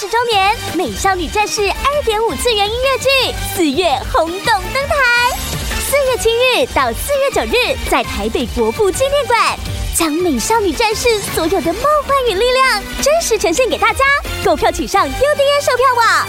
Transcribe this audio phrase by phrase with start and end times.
[0.00, 5.36] 十周年《美少女战士》二点五次元音乐剧四月轰动登台，
[5.80, 9.58] 四月七日到四月九日，在台北国父纪念馆，
[9.96, 14.04] 将美少女战士所有的梦幻与力量真实呈现给大家。
[14.44, 16.28] 购票请上 UDN 售票网。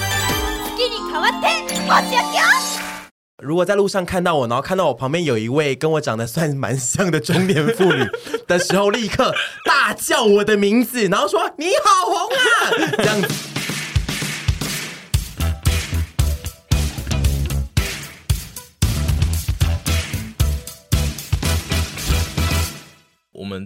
[3.43, 8.03] 如果在路上看到我，然后看到我旁边有一位跟我长得算蛮像的中年妇女
[8.47, 9.31] 的时候，立刻
[9.63, 12.39] 大叫我的名字，然后说：“你好红啊！”
[12.97, 13.27] 这样子。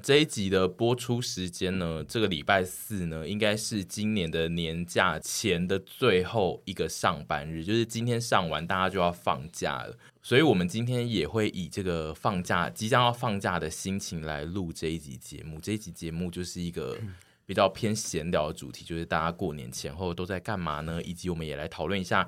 [0.02, 9.98] 这一集的播出时间呢，这个礼拜四呢，应该是今年的年假前的最后一个上班日，就是今天上完，大家就要放假了。
[10.22, 15.60] 所以，我们今天也会以这个放假、即将要放假的心情来录这一集节目。
[15.60, 16.98] 这一集节目就是一个
[17.46, 21.02] 比较偏闲聊的主题，就是大家过年前后都在干嘛呢？
[21.04, 22.28] 以及我们也来讨论一下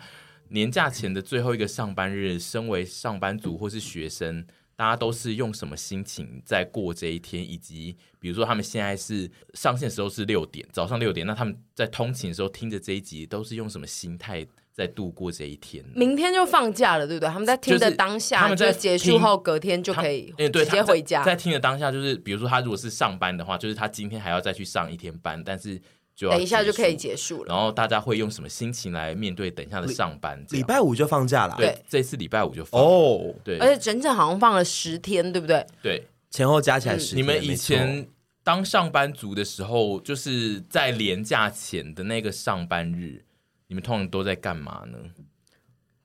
[0.50, 4.46] 年假前的最后一个上班日，身为上班族或是学生。
[4.76, 7.50] 大家都是用什么心情在过这一天？
[7.50, 15.84] 以及比如说，他们现在是上线的时候是六点，早上六点，那他们在通勤的时候听着这一集，都是用什么心态在度过这一天？
[15.96, 17.30] 明天就放假了，对不对？
[17.30, 21.24] 他们在听的当下，他们在结束后隔天就可以直接回家。
[21.24, 25.82] 在听的当下，就是比如说他如果是上班的话，就是他今天还要再去上一天班，但是。
[26.18, 30.42] 等一下就可以结束了，然后大家会用什么心情来面对等一下的上班？
[30.52, 35.66] 礼拜五就放假了，对，这次礼拜五就放哦，对，而且整整好像放了十天，对不对？
[35.82, 37.18] 对，前后加起来十天。
[37.18, 38.08] 你们以前
[38.44, 43.26] 当上班族的时候，就是在连假前的那个上班日，
[43.68, 44.98] 你们通常都在干嘛呢？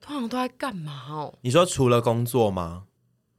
[0.00, 1.38] 通常都在干嘛哦？
[1.42, 2.84] 你说除了工作吗？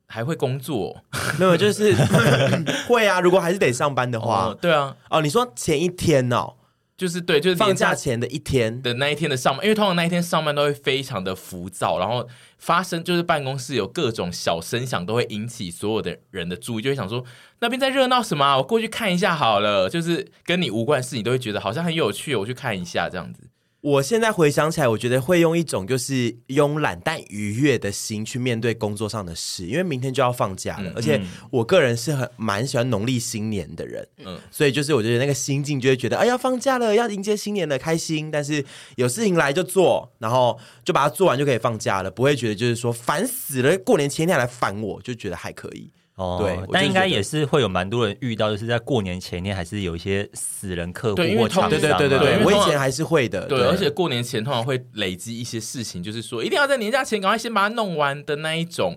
[0.07, 1.03] 还会工作？
[1.37, 1.93] 没有，就是
[2.87, 3.19] 会啊。
[3.19, 4.95] 如果还是得上班的话，哦，对啊。
[5.09, 6.53] 哦，你说前一天哦。
[7.01, 17.25] 就是对，就是放假前的一天的那一天的上班，因为通常那一天上班都会非常的浮躁，然后发生就是办公室有各种小声响，都会引起所有的人的注意，就会想说
[17.59, 18.57] 那边在热闹什么啊？
[18.57, 23.49] 我过去看一下好了，就是跟你无关的事，你都会觉得好像很有趣，我去看一下这样子。
[23.81, 31.19] 我现在回想起来，我觉得会用一种就是慵懒但愉悦的心去面对工作上的事，因为明天就要放假了，嗯、而且
[31.49, 38.29] 我个人是很蛮喜欢农历新年的人，嗯，所以就是我觉得那个心境就会觉得，哎，要放假了，要迎接新年了，开心。
[38.29, 38.63] 但是
[38.97, 45.91] 有事情来就做，然后就把它做完就可以放假了，不会觉得就是说烦死了，过年前一天来烦我，就觉得还可以。
[46.21, 51.69] 哦，对，但应该也是会有蛮多人遇到，就是在过年前一天还是有一些死人客户或厂商。
[51.69, 53.47] 对对对对对，我以前还是会的。
[53.47, 58.95] 对，而且过年前通常会累积一些事情，就是说一定要在年假前赶快先把它弄完的那一种，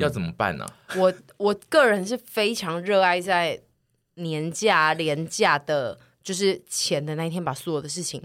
[0.00, 0.66] 要怎么办呢？
[0.96, 3.60] 我我个人是非常热爱在
[4.14, 8.22] 年假年假的，就是前的那一天把所有的事情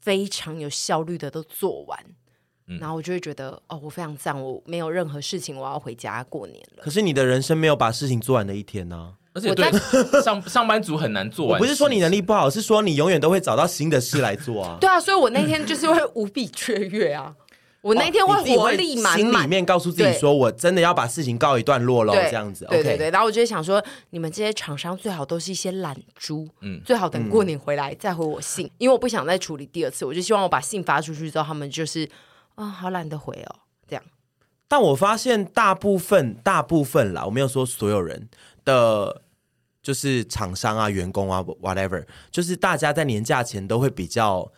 [0.00, 1.98] 非常有效率的都做完。
[2.78, 6.82] 然后我就会觉得，哦，我非常赞，我没有任何事情，我要回家过年了。
[6.84, 9.12] 可是你的人生没有把事情做完的一天呢、啊？
[9.32, 9.70] 而且对
[10.22, 11.58] 上 上班族很难做完。
[11.58, 14.76] 不是说你能力不好，是说你永远都会找到新的事来做啊。
[14.80, 17.34] 对啊，所以我那天就是会无比雀跃啊！
[17.80, 22.66] 我那天会活力满满，心里面告诉自己说，我真的要把事情告一段落了，这样子。
[22.70, 32.08] 对对对，然后我就会想说，你们这些厂商最好都是一些懒猪，嗯，最好等过年回来再回我信，因为我不想再处理第二次，我就希望我把信发出去之后，他们就是。
[32.60, 34.04] 啊、哦，好懒得回哦，这样。
[34.68, 38.28] 但我发现大部分、大部分啦，我没有说所有人
[38.64, 39.22] 的，
[39.82, 44.52] 就是厂商啊、员工啊，whatever，就是大家在年假前都会比较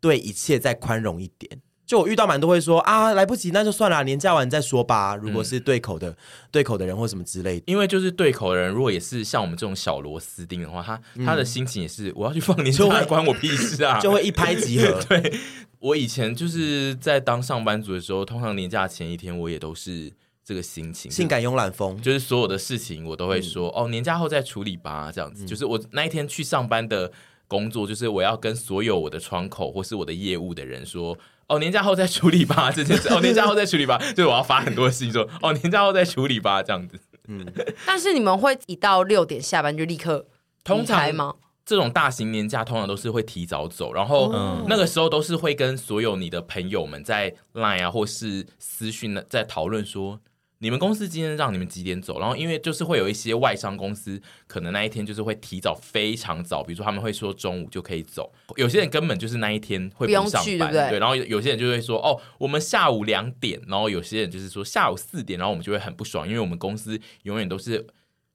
[0.00, 1.60] 对一切再宽容一点。
[1.86, 5.14] 就我遇到蛮多会说啊，来不及，那就算了，年假完再说吧。
[5.14, 6.16] 如果是对口的、嗯、
[6.50, 14.98] 对口的人或什么之类的，因为就是对口的人，如果也是像我们这种小螺丝钉的话，他、嗯、他的心情也是，我要去放年假，关我屁事啊，就会一拍即合。
[15.06, 15.38] 对，
[15.84, 20.10] 我以前就是在当上班族的时候，通常年假前一天，我也都是
[20.42, 25.44] 这个心情，性感慵懒风，就是所有的事情我都会说、嗯、哦，年假后再处理吧，这样子。
[25.44, 27.12] 嗯、就是我那一天去上班的
[27.46, 31.16] 工作，就是我要跟所有我的窗口或是我的业务的人说。
[31.46, 33.10] 哦，年假后再处理吧，这件事。
[33.10, 36.98] 哦，年假后再处理吧，就是我要发很多信说，哦，年假后再处理吧，这样子。
[37.28, 37.46] 嗯，
[37.86, 40.26] 但是你们会一到六点下班就立刻
[40.64, 41.34] 通常吗？
[41.64, 44.32] 这种大型年假通常都是会提早走，然后
[44.68, 50.20] 那个时候都是会跟所有你的朋友们在 Line 啊或是私讯在讨论说。
[50.58, 52.18] 你们公司今天让你们几点走？
[52.18, 58.32] 然后因为就是会有一些外商公司，可能那一天就是会提早非常早，比如说他们会说中午就可以走。
[58.56, 60.90] 有些人根本就是那一天会不上班，不用去，对不对？
[60.90, 63.60] 对，然后有些人就会说哦，我们下午两点。
[63.66, 67.86] 然后有些人就是说下午四点，然后我们就会很不爽，因为我们公司永远都是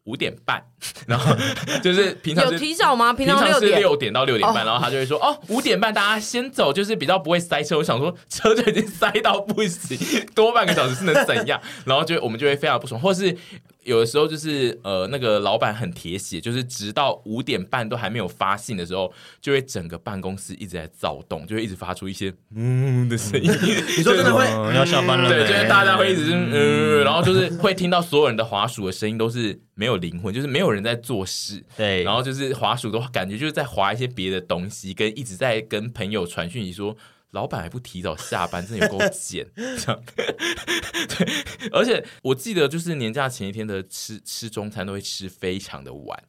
[0.09, 0.59] 五点半，
[1.05, 1.35] 然后
[1.83, 3.13] 就是平常有提早吗？
[3.13, 7.77] 平常是六点到六点半，哦、然后他就会说哦，五点半大家先走，就是比较不会塞车。
[7.77, 11.61] 我想说车就已经塞到不行，多半个小时是能怎样？
[11.85, 13.37] 然后就我们就会非常不爽，或是
[13.83, 19.11] 有的时候就是呃那个老板很铁血，就是直到五点半都还没有发信的时候，
[19.41, 23.49] 就会整个办公室一直在躁动，就会一直发出一些嗯的声音。
[23.97, 25.29] 你说真的会、嗯、要下班了？
[25.29, 29.59] 对，就是大家会一直嗯，然后就是会听到所有人的滑鼠的声音都是。
[29.79, 31.63] 没有灵魂，就是没有人在做事。
[31.77, 36.97] 对，然后就是滑鼠都感觉就是在滑一些别的东西，跟一直在跟朋友传讯息说，
[37.31, 39.45] 老板还不提早下班，真的有够贱。
[39.55, 41.27] 这样， 对，
[41.71, 46.23] 而且我记得就是年假前一天的吃吃中餐都会吃非常的晚，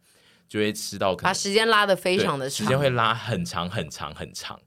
[0.49, 4.61] 就会吃到把时间拉的非常的长，时间会拉很长很长很长。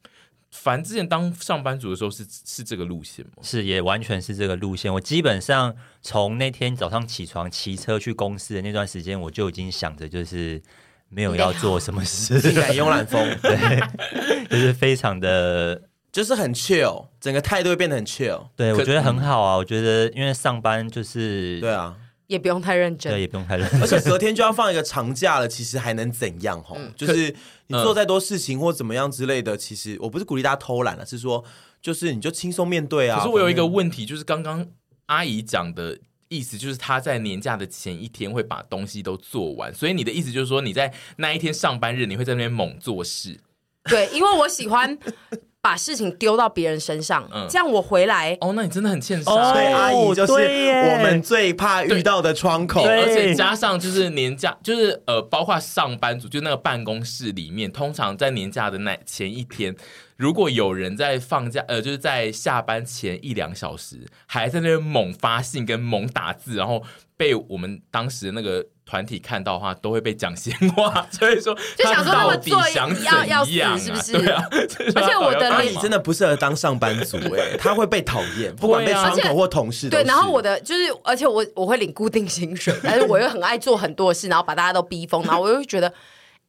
[0.51, 3.41] 反正之前当上班族的时候是是这个路线吗？
[3.41, 4.93] 是，也完全是这个路线。
[4.93, 10.61] 我基本上从那天早上起床骑车去公司的那段时间，我就已经想着就是
[11.09, 18.47] 没有要做什么事， 性感慵懒风，对，就是非常的，就是很 chill，整个态度会变得很 chill。
[18.55, 19.57] 对，我觉得很好啊。
[19.57, 21.97] 我觉得因为上班就是对啊。
[22.27, 26.63] 也不用太认真，对，也不用太认真，而且隔天就要放一个长假了，其实还能怎样？
[26.63, 27.35] 吼、嗯，就是
[27.67, 31.43] 你做再多事情或怎么样之类的，其实我不是鼓励大家偷懒了，是说
[31.81, 33.17] 就是你就轻松面对啊。
[33.17, 34.65] 可是我有一个问题，就是刚刚
[35.07, 35.99] 阿姨讲的
[36.29, 43.37] 意思，就是她在年假的前一天会把东西都做完，所以你的意思就是说你在那一天上班日，你会在那边猛做事？
[43.83, 44.97] 对，因为我喜欢。
[45.63, 49.31] 把事情丢到别人身上，嗯、这样我回来哦，那你真的很欠杀。
[49.31, 59.73] 所以阿姨就是我们最怕遇到的窗口，而且加上就是年假，就是呃，包括上班族，就那个办公室里面，通常在年假的那前一天，
[60.23, 66.81] 如果有人在放假，呃，就是在下班前一两小时还在那边猛发信跟猛打字，然后
[67.17, 68.65] 被我们当时的那个。
[68.85, 74.11] 团体看到的话都会被讲闲话， 所以说就想说他们做要要死是不是？
[74.11, 74.45] 对啊，
[74.93, 79.89] 而且我的阿姨真的不适合当上班族哎， 他会被讨厌，不管被窗口或同事。
[79.89, 85.91] 对，然后我的就是，而且我我会领固定薪水，但是我又很爱做很多事，然后把大家都逼疯，然后我又会觉得。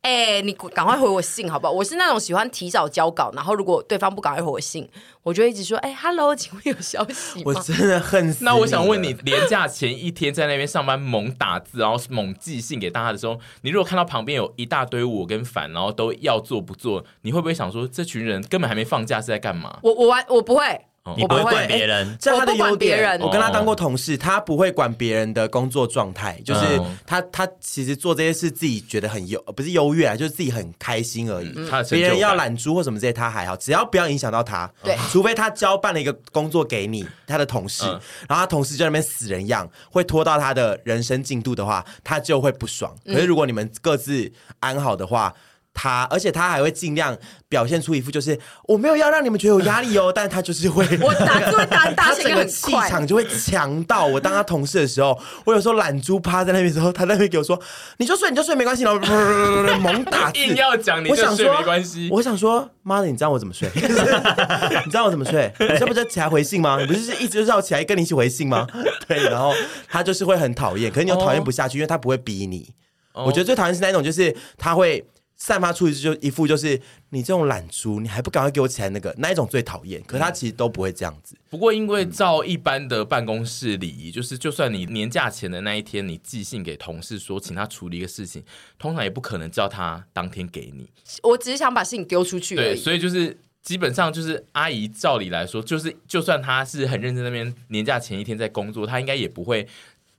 [0.05, 1.73] 哎、欸，你赶快回我信好不好？
[1.73, 4.87] 我是那种喜欢提早交稿，然后如果对方不赶快回我信，
[5.23, 8.45] 我就一直说：“哎、欸、，Hello，请问有消息吗？”我真的恨死。
[8.45, 19.79] 那我想问你，连假前一天在那边上班猛打字，然后猛寄信给大家的时候，你如果看到旁边有一大堆我跟凡，然后都要做不做，你会不会想说，这群人根本还没放假是在干嘛？
[19.83, 20.85] 我我完我不会。
[21.17, 23.21] 你不会管别人，这是他的优点。
[23.21, 31.53] 我跟他当过同事，他不会管别人的工作状态，就是他他其实做这些事自己觉得很优，不是优越啊，就是自己很开心而已。
[31.91, 34.71] 别人要懒猪或什么这些，他还好，只要不要影响到他。
[34.83, 37.85] 对，除非他交办了一个工作给你，他的同事，
[38.27, 42.97] 然后他同事就在那边死人样，会拖到他的人生进度的话，他就会不爽。
[43.05, 45.35] 可是如果你们各自安好的话。
[45.75, 47.19] 他，而且他还会尽量
[47.49, 48.39] 表现出一副就是
[48.69, 57.61] 我没有要让你们觉得有压力哦，但是他就是会，我打字会打 打，他整个气场就会强到我当他同事的时候，我有时候懒猪趴在那边的时候，他在那边给我说，
[57.99, 58.99] 你就睡你就睡没关系，然后
[59.81, 63.69] 猛打字，硬要讲你就睡没关系，我想说妈的，你知道我怎么睡？
[63.75, 65.53] 你知道我怎么睡？
[65.59, 66.79] 你这不是起来回信吗？
[66.81, 68.67] 你不是一直绕起来跟你一起回信吗？
[69.09, 69.53] 对，然后
[69.89, 72.73] 他就是会很讨厌，可是你又讨厌不下去，因为他不会逼你。
[73.13, 75.05] 我觉得最讨厌是那种，就是他会。
[75.45, 76.81] 散发出就一副就是
[77.11, 80.03] 你这种懒猪，你还不赶快给我起来那个那一种最讨厌。
[80.05, 81.37] 可是他其实都不会这样子。
[81.51, 88.43] 不过因为照一般的办公室礼仪，就是就算你年假前的那一天，你寄信给同事说请他处理一个事情，
[88.79, 90.89] 通常也不可能叫他当天给你。
[91.23, 92.65] 我只是想把事情丢出去而已。
[92.69, 99.69] 对，所以就是基本上就是阿姨照理来说，就是就算她是很认真那边年假前一天在工作，她应该也不会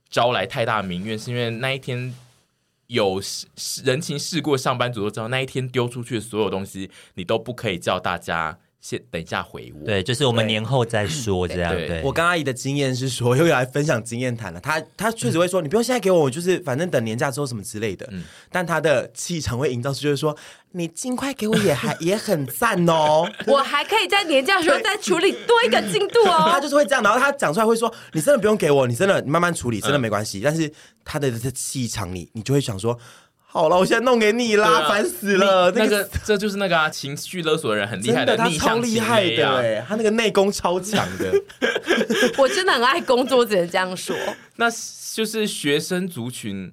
[0.08, 2.14] 招来太大民怨，是因为那一天。
[2.88, 3.20] 有
[3.84, 9.84] 人情世故，上班族都知道，那一天丢出去的所有东西，你都不可以叫大家先等一下回我。
[9.84, 11.74] 对，就是我们年后再说 这样。
[11.74, 14.60] 对，对我跟阿姨的经验是说，又来分享经验谈了。
[14.60, 18.08] 她她确实会说，嗯、你不用现在给我，我就是反正等年假之后什么之类的。
[18.12, 20.36] 嗯，但她的气场会营造出，就是说。
[20.72, 26.50] 你尽快给我也还 也很赞哦， 我还可以在年假的时候再处理多一个进度哦。
[26.52, 30.40] 他就是会这样，然后他讲出来会说：“你真的不用给我，你真的你慢慢处理，真的没关系。
[30.40, 30.70] 嗯”但是
[31.02, 32.98] 他的这气场，你你就会想说
[33.56, 35.70] ：“好了，我现在弄给你啦，烦、啊、死了。
[35.70, 41.32] 那个”这就是那个啊，情绪勒索的人很厉害的，他超厉害的哎，他那个内功超强的。
[42.36, 44.14] 我真的很爱工作，只能这样说。
[44.56, 44.68] 那
[45.14, 46.72] 就是学生族群。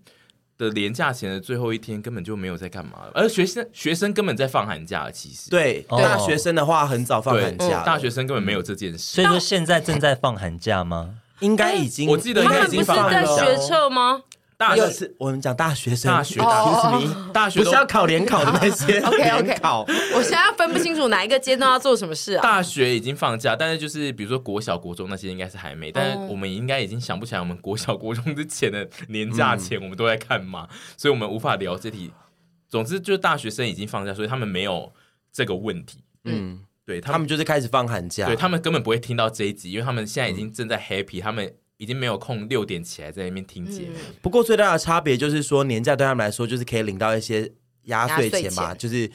[0.56, 5.12] 的连假前的最后一天根本就没有在干嘛了，而学生学生根本在放寒假了。
[5.12, 9.00] 其实对，对大学生的话很早放寒假，大学生根本没有这件事。
[9.00, 11.16] 所以说现在正在放寒假吗？
[11.40, 13.10] 应该已经，我记得应该已经放了。
[13.12, 14.22] 他们不是在学测吗？
[14.63, 19.82] 大学是我们讲大学生，大学大学大学不是要考联考的那些 OK OK，联考。
[20.15, 22.41] 我现在分不清楚哪一个阶段要做什么事啊。
[22.41, 32.12] 大学已经放假，但是就是比如说国小、国中那些应该是还没，但是我们应该已经想不起来我们国小、国中之前的年假前我们都在干嘛，所以我们无法聊这题。
[32.70, 34.91] 总之，就是大学生已经放假，所以他们没有
[35.32, 36.00] 这个问题。
[36.24, 41.53] 嗯，对他们，他们就是开始放寒假，对他们根本不会听到这一集，因为他们现在已经正在 happy，、嗯、他们
[41.84, 43.96] 已经没有空六点起来在那边听节目。
[44.22, 47.52] 不过最大的差别就是说，年假对他们来说就是可以领到一些
[47.84, 49.12] 压岁钱嘛，就是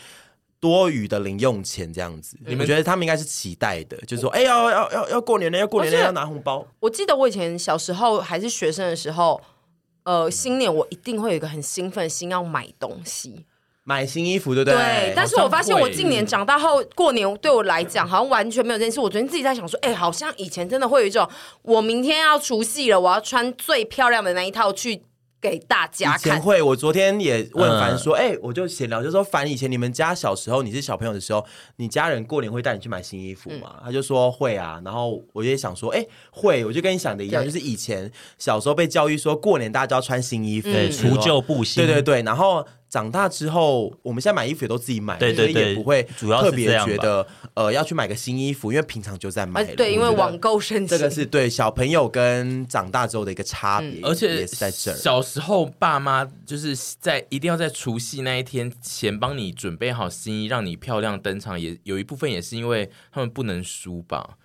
[0.61, 2.37] 多余的零用钱这样子。
[2.47, 6.67] 你们觉得他们应该是期待的，就是说，哎呀，要要要要过年了，要过年了，要拿红包。
[6.81, 9.41] 我记得我以前小时候还是学生的时候，
[10.03, 13.47] 呃，新年我一定会有一个很兴奋心要买东西。
[13.89, 14.77] 买新衣服，对不对？
[14.77, 19.01] 对，但是我发现我近年长大后，过年对我来讲好像完全没有这件事。
[19.01, 21.27] 我昨天自己在想说，哎，好像以前真的会有一种，
[21.63, 25.01] 我明天要除夕了，我要穿最漂亮的那一套去
[25.41, 26.19] 给大家看。
[26.19, 31.43] 以前会，我昨天也问凡说，哎、嗯，我就闲聊，就说凡以前你们家小时候，你是小朋友的时候，
[31.77, 33.77] 你家人过年会带你去买新衣服吗？
[33.79, 42.67] 嗯、他就说会啊，然后我也想说，哎，会，我就跟你想的一样，就是以前小时候被教育说过年大家都要穿新衣服，除旧布新，对对对，然后。
[42.89, 49.63] 长大之后，我们现在买衣服也都自己买，对对对，所以也不会特别觉得呃要去买个新衣服，因为平常就在买。
[49.75, 54.95] 对，因为网购升级，这个是对小朋友跟长大之后的一个差别，而且也是在这儿。
[54.95, 64.37] 小时候爸妈就是在一定要在除夕那一天前帮你准备好新衣，让你漂亮登场，也有一部分也是因为他们不能输吧。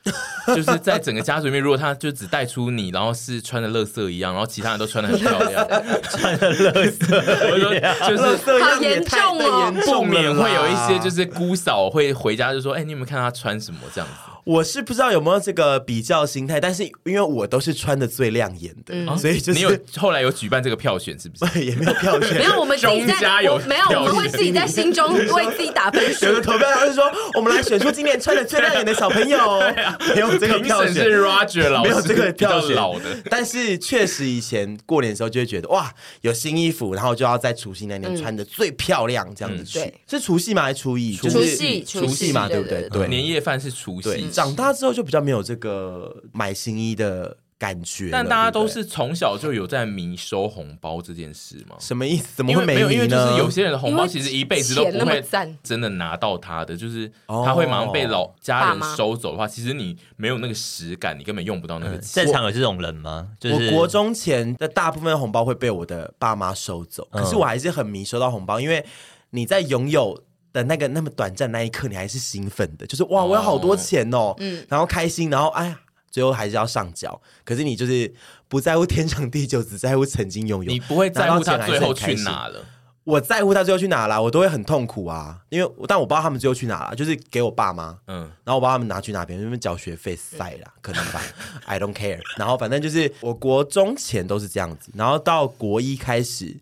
[0.47, 5.65] 就是在整个家族里面，如果他就只带出你，然后是穿的乐色一样，然后其他人都穿的很漂亮，
[6.09, 8.32] 穿的垃圾，就是。
[8.37, 9.73] 好严重哦！
[9.85, 21.63] 不免会有一些就是姑嫂会回家就说：“哎、欸，你有没有看她穿什么这样子？”我是不知道有没有这个比较心态，但是因为我都是穿的最亮眼的，嗯、所以就是你有后来有举办这个票选是不是？
[21.63, 26.25] 也没有票选，没有我们自己在家有没有我们会自己在心中为自己打分数。
[26.25, 27.03] 有个投票就是说，
[27.35, 29.61] 我们来选出今年穿的最亮眼的小朋友。
[30.15, 33.05] 没有这个票选是 Roger 老师，没有这个票选老的。
[33.29, 39.79] 但是确实以前过年的时候就会觉得哇，有新衣服，然后就要在除夕那年穿的最漂亮这样子去。
[39.79, 40.63] 嗯、是除夕吗？
[40.63, 41.15] 还是初一？
[41.15, 42.89] 除夕，除夕嘛，对不对？
[42.89, 44.29] 对，年夜饭是除夕。
[44.33, 51.77] 长大之后就比较没有这个买新衣的感觉，但大家都是从小就有在迷收红包这件事吗？
[51.79, 52.27] 什么意思？
[52.35, 52.81] 怎么会没迷呢？
[52.81, 55.23] 因为，没有，因为就是有些人的红包其实一辈子都不会
[55.63, 62.25] 真的拿到他的，就是他会马上被老家人收走的话，其实你没有那个实感，你根本用不到那个钱。
[62.25, 63.29] 在场有这种人吗？
[63.39, 68.85] 就是我国中前的大部分红包会被我的爸妈收走，可是我还是很迷收到红包，因为
[69.29, 70.21] 你在拥有。
[70.53, 75.79] 的那个那么短暂那一刻，你还是兴奋的，就是哇，我有好多钱哦，嗯，然后开心，然后哎呀，
[76.11, 77.19] 最后还是要上缴。
[77.43, 78.13] 可是你就是
[78.47, 80.71] 不在乎天长地久，只在乎曾经拥有。
[80.71, 82.63] 你不会在乎他最后去哪了？
[83.03, 91.21] 我在乎他最后去哪了，我都会很痛苦啊，因为但我不知道他们最后去哪了，就是给我爸妈，嗯，然后我把他们拿去哪边，因为缴学费塞了， 可能吧
[91.65, 92.19] ，I don't care。
[92.37, 96.55] 然后反正就是我国中前都是这样子，然后到国一开始。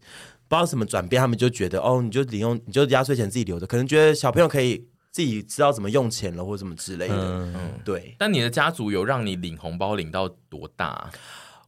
[0.52, 7.16] 不知道什么转变，他们就觉得哦，你就领用，你就压岁钱自己留着，可能觉得小朋友可以自己知道怎么用钱了，或者什么之类的。
[7.16, 8.14] 嗯，对。
[8.20, 11.10] 但你的家族有让你领红包领到多大？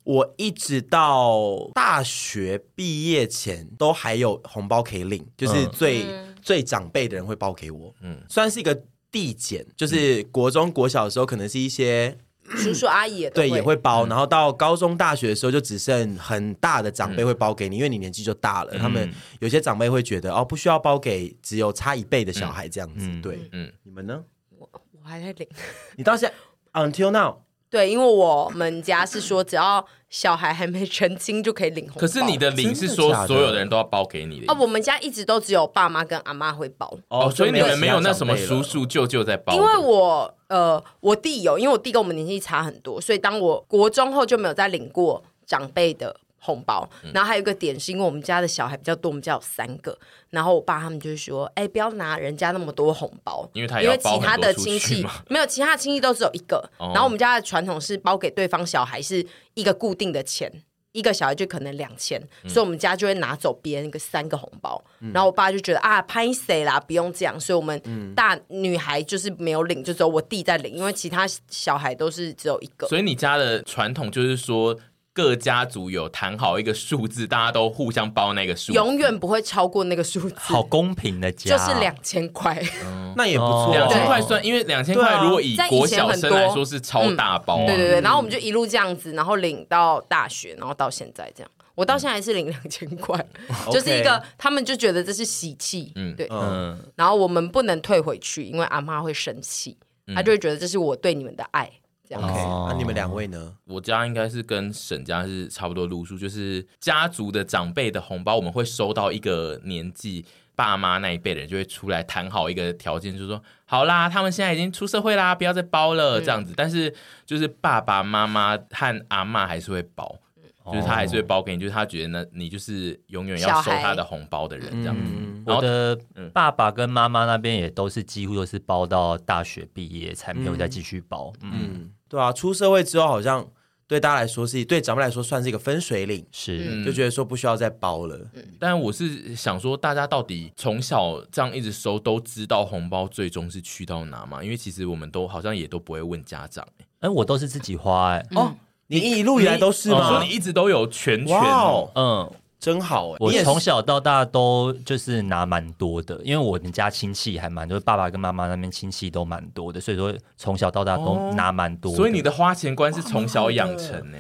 [0.04, 7.96] 我一直到大学毕业前都还有红包可以领，就是最、嗯、最长辈的人会包给我。
[8.02, 12.18] 嗯，算是一个递减，就是国中国小的时候，可能是一些。
[12.58, 18.78] 叔叔阿姨也对也会包，然后到高中大学的时候就只剩很大的长辈会包给你，因为你年纪就大了。
[18.78, 19.10] 他们
[19.40, 23.10] 有些长辈会觉得哦，不需要包给只有差一辈的小孩这样子。
[23.22, 24.24] 对，嗯，你们呢？
[24.58, 25.48] 我我还在领，
[25.96, 26.32] 你到现
[26.74, 27.43] 在 until now。
[27.74, 32.02] 对，因为我们家是说，只要小孩还没成亲就可以领红包。
[32.02, 34.56] 可是你的领是说所有的人都要包给你的哦？
[34.60, 39.56] 我们家一直都只有爸妈跟阿妈会包哦，所以你们没有那什么叔叔舅舅在包。
[39.56, 46.16] 因为我呃，我弟有，因为我弟跟我们年纪差很多，所以当我国中后就没有再领过长辈的。
[46.46, 49.98] 红包，然后还有一个点是因为我们家的小孩比较多，我们家有三个，
[50.30, 60.52] 然后我爸他们就是说，哎，不要拿人家那么多红包，因为他因为其他的亲戚 没有，其他的亲戚都只有一个，哦、然后我们家的传统是包给对方小孩是一个固定的钱，
[60.92, 74.78] 一个小孩就可能两千，嗯、所以我们家就会拿走别人一个三个红包，嗯、然后我爸就觉得啊，拍谁啦，不用这样，所以我们大女孩就是没有领，就只有我弟在领，因为其他小孩都是只有一个，所以你家的传统就是说。
[75.14, 80.36] 各家族有谈好一个数字，大家都互相包那个数字，永远不会超过那个数字。
[80.36, 83.72] 好公平的家，就是两千块，嗯、那也不错。
[83.72, 87.58] 两千块算，因为两千块如果以国小生来说是超大包。
[87.68, 91.52] 对对对，然后我们就一路这样子，然后领到大学，然后到现在这样。
[91.76, 93.24] 我到现在还是领两千块，
[93.72, 99.76] 就是一个他们就觉得这是喜气，嗯，对，嗯，然后我们不能退回去，因为阿妈会生气，
[100.14, 101.72] 她就会觉得这是我对你们的爱，
[102.08, 102.24] 这样。
[102.24, 102.34] OK，
[102.70, 103.54] 那你们两位呢？
[103.66, 110.26] 我家应该是跟沈家是差不多路数，就是家族的长辈的红包，我们会收到一个年纪。
[110.56, 116.54] 爸妈那一辈的人就会出来谈好一个条件，就是说好啦，他们现在已经出社会啦，不要再包了这样子。
[116.56, 116.94] 但是
[117.26, 120.16] 就是爸爸妈妈和阿嬷还是会包，
[120.66, 125.12] 就是他还是会包给你，就是他觉得呢，你就是永远要收他的红包的人这样子。
[125.46, 126.00] 我的
[126.34, 131.34] 爸爸跟妈妈那边也都是几乎都是包到大学毕业才没有再继续包。
[131.42, 133.48] 嗯，对啊，出社会之后好像。
[133.86, 138.18] 对大家来说是，对长辈来说算是一个分水岭，是，就觉得说不需要再包了。
[138.34, 144.42] 嗯、但我是想说，大家到底从小这样一直收，都知道红包最终是去到哪嘛？
[144.42, 146.66] 因为其实我们都好像也都不会问家长。
[147.02, 148.26] 哎，我都是自己花哎。
[148.32, 148.56] 哦，
[149.00, 149.98] 你一路以来都是吗？
[149.98, 151.38] 我说你一直都有全权。
[151.38, 152.32] Wow, 嗯。
[152.60, 153.18] 真好哎！
[153.20, 161.94] 我从小到大都就是拿蛮多的，因为我们家亲戚还蛮多，爸爸跟妈妈那边亲戚都蛮多的，所以说从小到大都拿蛮多。
[161.94, 164.18] 所以你的花钱观是从小养成呢？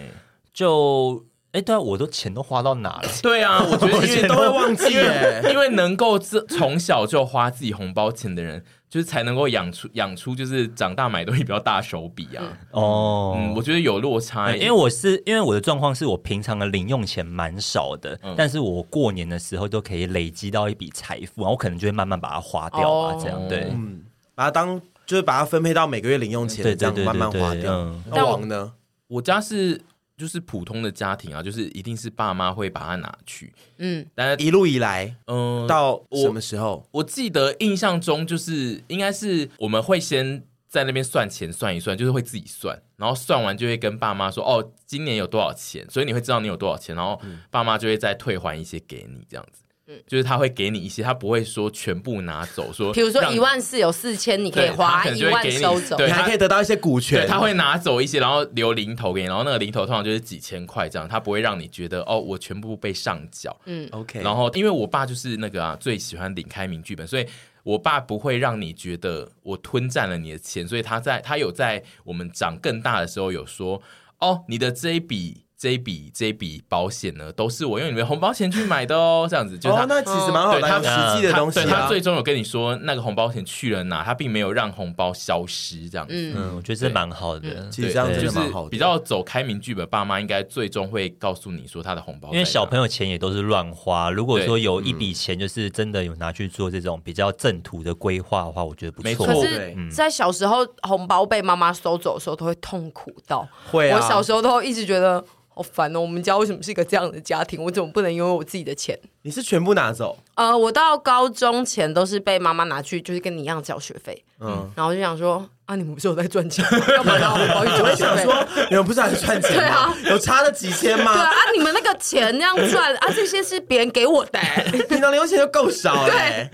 [0.53, 3.07] 就哎，对啊，我都钱都花到哪了？
[3.23, 8.61] 对啊，我觉得因为都会忘记耶，因为能够自从小就花自己红包钱的人。
[8.93, 12.43] 就是才能够养出养出，就是长大买东西比较大手笔啊。
[12.69, 24.03] 哦，嗯，我觉得有落差，因为我是因为我的状况是我平常的零用钱蛮少的，但是我过年的时候都可以累积到一笔财富，然后我可能就会慢慢把它花掉啊，这样对，嗯，
[24.35, 27.95] 把它当就是把它分配到每个月零用钱，这样慢慢花掉。
[28.11, 28.73] 那王呢？
[29.07, 29.81] 我家是。
[30.23, 36.99] 就是普通的家庭啊，就是一定是爸妈会把它拿去，嗯，但是一路以来，嗯，到什么时候我？
[36.99, 47.19] 我记得印象中就是应该是我们会先在那边算钱算一算，就是会自己算，然后算完就会跟爸妈说，哦，今年有多少钱，所以你会知道你有多少钱，然后
[47.51, 49.62] 爸妈就会再退还一些给你这样子。
[49.85, 52.71] 嗯，就是他会给你一些，他不会说全部拿走。
[52.71, 57.27] 说，比如说一万四有四千，你可以花一万收走，你还可以得到一些股权。
[57.27, 63.59] 他会拿走一些，然后留零头给你，然后那个零头通常就是几千块这样，他不会让你觉得哦，我全部被上缴。
[63.65, 64.21] 嗯，OK。
[64.21, 67.25] 然后因为我爸就是那个啊，最喜欢领开明剧本，所以
[67.63, 73.81] 我爸不会让你觉得我吞占了你的钱，所以他在他有在我们长更大的时候有说，
[74.19, 75.42] 哦，你的这一笔。
[75.63, 81.65] 这一笔这一笔保险呢，都是我用你们红包钱去买的哦，这样子就是他、哦、那其实蛮好的，他实际的东西、啊。
[81.65, 86.13] 他，他最终有跟你说那个红包钱去了哪，他并没有让红包消失，这样子。
[86.13, 88.69] 嗯，嗯我觉得这蛮好的，其实这样子蛮好的。
[88.71, 94.11] 比较走开明剧本，爸妈应该最终会告诉你说他的红包，因为小朋友钱也都是乱花。
[94.11, 99.05] 如果说有一笔钱就是真的有拿去做这种比较正途的规划的话，我觉得不错。
[99.05, 103.47] 没错，可是，在小时候红包被妈妈收走的时候，都会痛苦到。
[103.71, 105.23] 会啊，我小时候都一直觉得。
[105.55, 106.01] 好烦哦！
[106.01, 107.63] 我们家为什么是一个这样的家庭？
[107.63, 108.99] 我怎么不能拥有我自己的钱？
[109.23, 110.17] 你是全部拿走？
[110.35, 114.23] 呃，我到高中前都是被妈妈拿去，就是跟你一样交学费。
[114.39, 115.49] 嗯，然后我就想说。
[115.65, 115.77] 啊！
[115.77, 116.63] 你们不是有在赚钱？
[116.93, 119.53] 要不然我包一我想说，你们不是还赚钱？
[119.53, 121.13] 对啊，有差了几千吗？
[121.13, 124.37] 对啊，你们那个钱那样赚啊，这些是别人给我的。
[124.89, 126.49] 平常零用钱就够少对，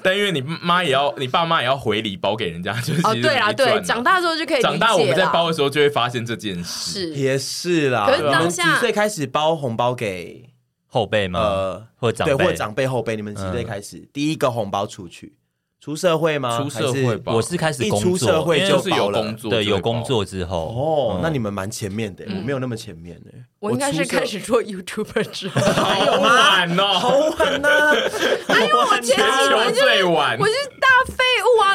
[0.00, 4.62] 但因为你妈也要，你爸妈也要回礼包给人家，就是哦，对啊，对，长大之后就可以。
[4.62, 8.06] 长大我们在包的时候就会发现这件事，是也是啦。
[8.06, 10.48] 可是当下几岁开始包红包给
[10.92, 11.40] 后辈吗？
[11.40, 13.16] 呃，或长辈，或长辈后辈？
[13.16, 15.34] 你们几岁开始第一个红包出去？
[15.80, 16.60] 出社会吗？
[16.60, 20.68] 出社会吧，我是开始工作，一出社会就是有工作，对，有工作之后。
[20.68, 23.30] 哦，那你们蛮前面的，我没有那么前面的。
[23.58, 27.68] 我应该是开始做 YouTuber 之后， 好晚哦，好晚呐！
[28.48, 30.88] 哎呦，我前几年最晚，我是大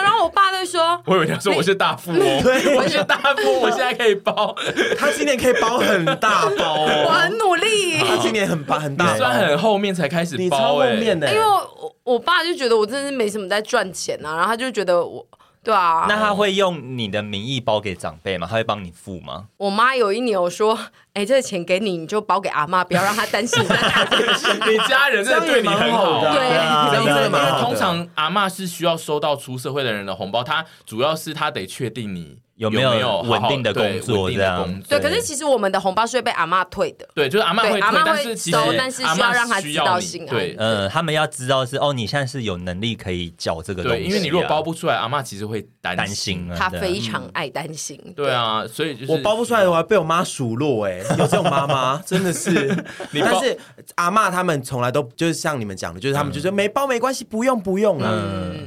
[0.01, 4.55] 然后我爸就说，我以为他说我是大富翁，对，我是大富翁，我现在可以包，
[4.97, 15.25] 他今年可以包很大包，我很努力，他今年很包很大，算很后面才开始包，后面的，因为我我爸就觉得我真的是没什么在赚钱啊，然后他就觉得我。
[15.67, 18.47] 对啊，那他会用你的名义包给长辈吗？
[18.49, 19.47] 他会帮你付吗？
[19.57, 20.79] 我妈有一年我说，
[21.13, 23.61] 哎，这个钱给你，你就包给阿妈，不要让她担心。
[24.65, 32.37] 你家人真的对你很好，对，因为通常阿妈是需要收到出社会的人的红包，她主要是她得确定你。
[32.57, 34.81] 有没有稳定的工作这样？
[34.89, 37.07] 对，可是其实我们的红包是会被阿妈退的。
[37.13, 40.27] 对，就是阿妈会退，但是其实但是需要让他知道心安。
[40.29, 44.03] 对，嗯，他们要知道是哦，你现在是有能力可以缴这个东西。
[44.03, 46.49] 因为你如果包不出来，阿妈其实会担心。
[46.57, 47.99] 她非常爱担心。
[48.15, 50.87] 对啊，所以就是我包不出来的话，被我妈数落。
[50.87, 52.75] 哎，有这种妈妈 真的是。
[53.13, 53.55] 但是
[53.95, 58.11] 阿妈他们从来都就是像你们讲的，就是他们就说没包没关系，不用不用啊。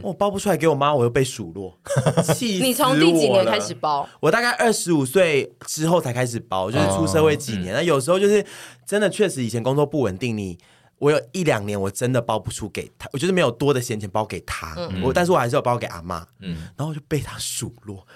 [0.01, 1.77] 我包不出来给我妈，我又被数落。
[2.35, 2.65] 气死！
[2.65, 3.75] 你从第几年开始？
[3.81, 4.09] 包？
[4.21, 7.73] 我大概二十五岁之后才开始包，就是出社会几年。
[7.75, 8.45] 那、哦、有时候就是
[8.87, 10.59] 真的确实以前工作不稳定，你
[10.99, 18.07] 我有一两年我真的包不出给他，我就是没有多的闲钱包给他，嗯、我但是我还是有包给阿妈，嗯，然后我就被他数落。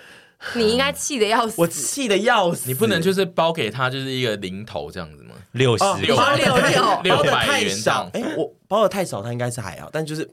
[0.54, 2.68] 你应该气得要死，我气得要死。
[2.68, 5.34] 你不能就是包给他就是一个零头这样子吗？
[5.54, 10.28] 六十六六六 六百元上，哎，我包的太少，他应该是还好，但就是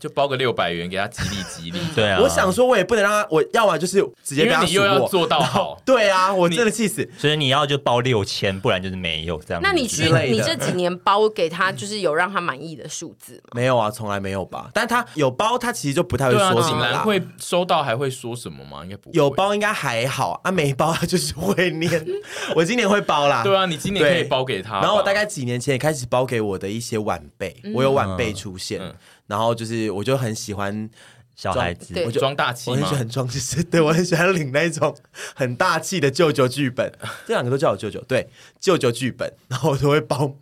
[0.00, 1.78] 就包个六百元给他激励激励。
[1.94, 5.80] 对啊，我想说，我也不能让他，我要么就是直接给他，你又要做到好。
[5.84, 7.08] 对啊，我真的气死。
[7.16, 9.62] 所以你要就包六千，不然就是没有这样。
[9.62, 13.50] 那你去你这几年包给他，就是有让他满意的数字吗？
[13.52, 14.70] 没有啊，从来没有吧。
[14.74, 16.98] 但他有包，他其实就不太会说什么。
[17.04, 18.80] 会收到还会说什么吗？
[18.82, 19.12] 应该不会。
[19.12, 22.04] 有包应该还好啊，没包他就是会念。
[22.56, 23.44] 我今年会包啦。
[23.44, 24.80] 对啊，你今年可以包给他。
[24.80, 28.80] 然后我大概几年前也开始包给我的一些晚辈，我有晚辈出现，
[29.26, 30.88] 然后就是我就很喜欢
[31.36, 34.96] 小孩子，我就装大气，我很喜欢装，就是对我很喜欢领那种
[35.34, 36.90] 很大气的舅舅剧本，
[37.28, 40.34] 这两个都叫我舅舅，对，舅舅剧本，然后我都会包。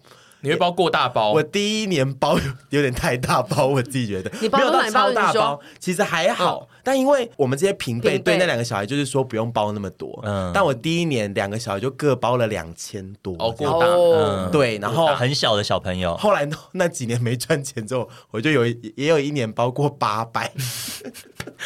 [0.44, 1.30] 你会包过大包？
[1.30, 2.36] 我第一年包
[2.70, 4.28] 有点太大包，我自己觉得。
[4.40, 4.90] 你包多少？
[4.90, 6.68] 超大包，其实还好。
[6.82, 10.20] 但因为我们这些平辈对那两个小孩就是说不用包那么多。
[10.24, 10.50] 嗯。
[10.52, 13.34] 但我第一年两个小孩就各包了两千多。
[13.38, 14.50] 哦，过大。
[14.50, 16.16] 对，然后很小的小朋友。
[16.16, 20.50] 后来那几年没赚钱之后，我就有也有一年包过八百。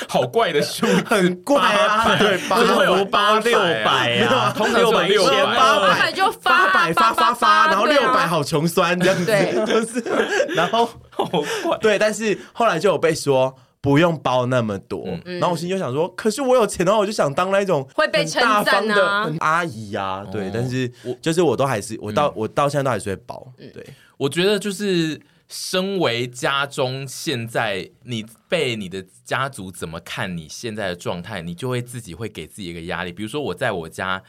[0.09, 2.17] 好怪的数，很怪啊！
[2.19, 4.53] 对，怎么会有八六百啊？
[4.57, 9.33] 通常六百六百八百就八百发发发，然后六百好穷酸这样子，
[9.67, 10.01] 就是，
[10.55, 11.27] 然后好
[11.63, 11.77] 怪。
[11.79, 13.55] 对，但是后来就有被说
[13.87, 20.27] 不用包那么多，然后我心里就想说，可是我有钱的话，我就想当那种会被称赞的阿姨啊。
[20.31, 23.53] 对，但是我就是我都还是我到我到现在都还是会包。
[23.57, 25.21] 对，我觉得就是。
[25.49, 33.13] 身为家中，现在你被你的家族怎么看你现在的状态，你就会自己会给自己一个压力。
[33.13, 34.21] 比如说，我在我家，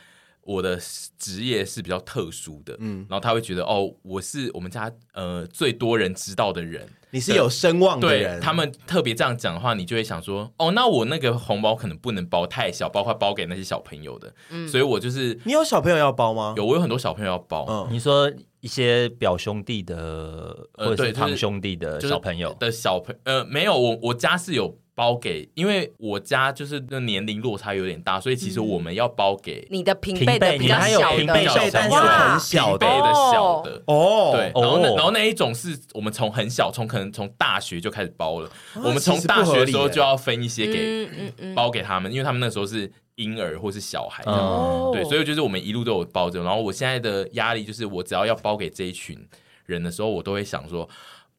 [0.43, 0.79] 我的
[1.17, 16.53] 职业是比较特殊的，嗯，然后他会觉得，哦，我是我们家呃最多人知道的人，你是有声望的人，对，他们特别这样讲的话，你就会想说，哦，那我那个红包可能不能包太小，包括包给那些小朋友的，嗯，所以我就是，你有小朋友要包吗？
[16.57, 18.31] 有，我有很多小朋友要包，嗯，你说。
[18.59, 22.53] 一些表兄弟的，或者是堂兄弟的小朋友。
[22.59, 42.91] 的小朋呃，没有，我我家是有包给，因为我家就是那年龄落差有点大，所以其实我们要包给你的平辈的比较小的，平辈但是很小辈的小的哦，对，然后那然后那一种是我们从很小，从可能从大学就开始包了，我们从大学的时候就要分一些给包给他们，因为他们那时候是。
[43.17, 44.23] 婴儿或是小孩。
[44.93, 46.43] 对，所以就是我们一路都有包着。
[46.43, 49.17] 然后我现在的压力就是，我只要要包给这一群
[49.65, 50.87] 人的时候，我都会想说，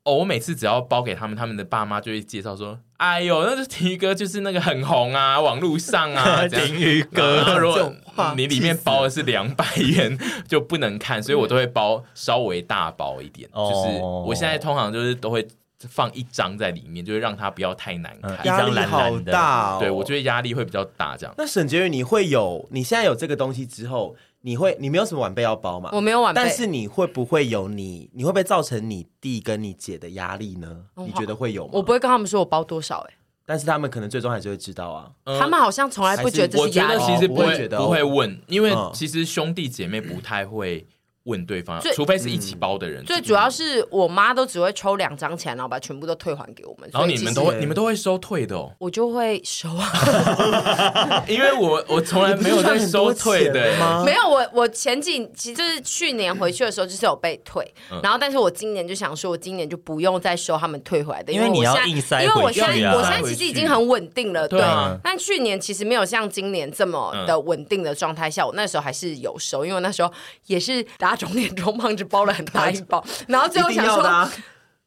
[0.09, 7.59] 哦，我每次只要包给他们，他们的爸妈就会介绍说，哎呦，那个婷哥就是那个很红啊，网络上啊，婷宇哥。
[7.59, 7.93] 如果
[8.37, 10.19] 你里面包的是两百 元，
[10.49, 13.49] 就不能看，所以我都会包稍微大包一点。
[13.53, 15.47] 哦、就是我现在通常就是都会。
[15.89, 18.45] 放一张在里面，就是让它不要太难看。
[18.45, 21.17] 压力好大哦，对，我觉得压力会比较大。
[21.17, 21.33] 这样。
[21.39, 25.91] 那沈杰宇，你会有你现在有这个东西之后，你会你没有什么晚辈要包嘛？
[25.93, 28.11] 我没有晚辈，但是你会不会有你？
[28.15, 30.85] 你会不会造成你弟跟你姐的压力呢？
[30.97, 31.71] 你觉得会有吗？
[31.75, 35.11] 我不会跟他们说我包多少，哎，但是他们可能最终还是会知道啊。
[35.39, 40.87] 他们好像从来不觉得这是压力，我觉得其实不会不会问，因为其实兄弟姐妹不太会。
[41.29, 43.05] 问对方，除非是一起包的人。
[43.05, 46.89] 最主要是我妈都只会抽两张钱，然后把全部都退还给我们。
[46.91, 48.73] 然后你们都会，你们都会收退的哦。
[48.79, 53.69] 我就会收啊， 因为我我从来没有在收退的。
[54.05, 57.63] 没有，我我前几其实就是去年回去的时候就是有被退，
[58.03, 64.59] 然后但是我今年就想说，我今年就不用再收他们退回来的，因为你要硬塞，因为我现在我现在其实已经很稳定了，对。
[65.05, 70.11] 但去年其实没有像今年这么的稳定的状态下，我那时候还是有收，因为我那时候
[70.47, 71.18] 也是打。
[71.19, 74.29] 肿脸充胖子包了很大一包， 然后最后想说。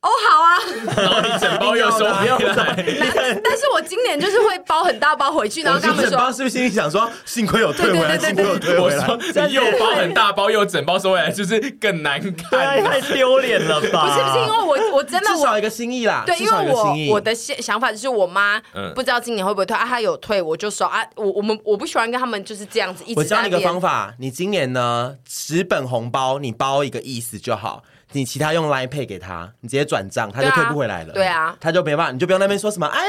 [0.02, 0.58] 哦，好啊，
[0.98, 2.74] 然后你整包又收 回来。
[3.44, 9.48] 但是，我今年就是会包很大包回去，然后跟他们说，是不是心里想说，幸亏有退回来，幸亏有退回来。
[9.48, 14.08] 你又包很大包，又整包收回来，就是更难看，太丢脸了吧？
[14.08, 16.24] 不是不是，因为我我真的至少一个心意啦。
[16.26, 18.60] 对，因为我我的想法就是，我妈
[18.96, 21.06] 不知道今年会不会退啊，她有退我就收啊。
[21.16, 23.20] 我我们我不喜欢跟他们就是这样子一直。
[23.20, 27.84] 我教你一个方法，你今年呢十本红包，你包一个意思就好。
[28.14, 31.14] 你其他用 Line Pay 给他，你直接转账，他就退不回来了。
[31.14, 33.02] 对啊，他就没办法，你就不用那边说什么，哎，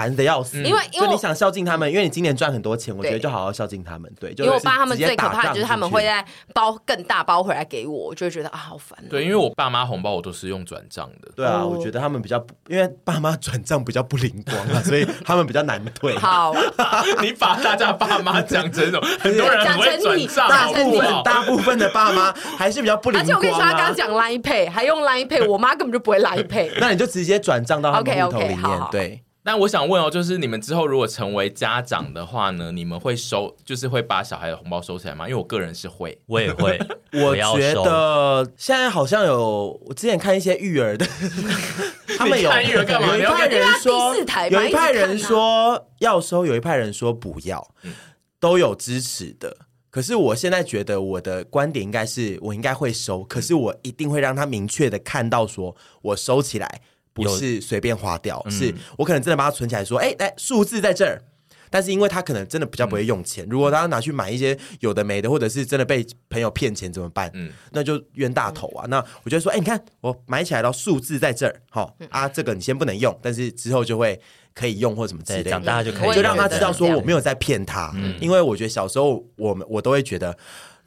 [0.00, 0.62] 烦的要死。
[0.62, 4.10] 因为因为你想孝敬他们，因为你今年赚很多钱，我觉得就好好孝敬他们。
[4.18, 8.98] 对，因为我爸他们最可怕的就是他们会在包更大包回来给我，我就会觉得啊好烦。
[9.10, 11.30] 对，因为我爸妈红包我都是用转账的。
[11.36, 16.16] 对啊，我觉得他们比较，因为爸妈转账比较不灵光啊， 所以他们比较难退。
[16.18, 16.54] 好，
[17.20, 23.24] 你把大家爸妈讲成这种， 很多人很会转账，大部分大部分的爸妈还是比较不灵光。
[23.24, 26.70] 而且我跟你说，他刚刚讲 Line Pay 还用 Line Pay，我妈根本就不会 Line Pay。
[26.80, 29.22] 那你就直接转账到他们户头里面，对。
[29.42, 35.26] 但我想问哦，就是你们之后如果成为家长的话呢，你们会收，就是会把小孩的红包收起来吗？
[35.26, 36.78] 因为我个人是会，我也会。
[37.24, 41.06] 我觉得现在好像有，我之前看一些育儿的，
[42.18, 43.16] 他们有育儿干嘛？
[43.16, 44.14] 有一派人说，
[44.50, 47.74] 有一派人说要收，有一派人说不要，
[48.38, 49.56] 都有支持的。
[49.88, 56.82] 可是我现在觉得我的观点应该是我应该会收，可是我一定会让他明确的看到，说我收起来。
[57.12, 61.22] 不是随便花掉，嗯、是我可能真的把它存起来，说，哎、欸，来数字在这儿。
[61.72, 67.30] 但是因为他可能真的比较不会用钱，嗯、如果他要拿去买一些有的没的，或者是真的被朋友骗钱怎么办？
[67.32, 68.86] 嗯，那就冤大头啊。
[68.86, 74.20] 嗯、那我觉得说，哎、欸，你看我买起来了，数字在这儿，好、嗯、啊，这个你先不能用，但是之后就会
[74.52, 77.92] 可以用或什么之类的，长大就可以，就让他知道说我没有在骗他。
[77.94, 80.36] 嗯，因为我觉得小时候我们我都会觉得。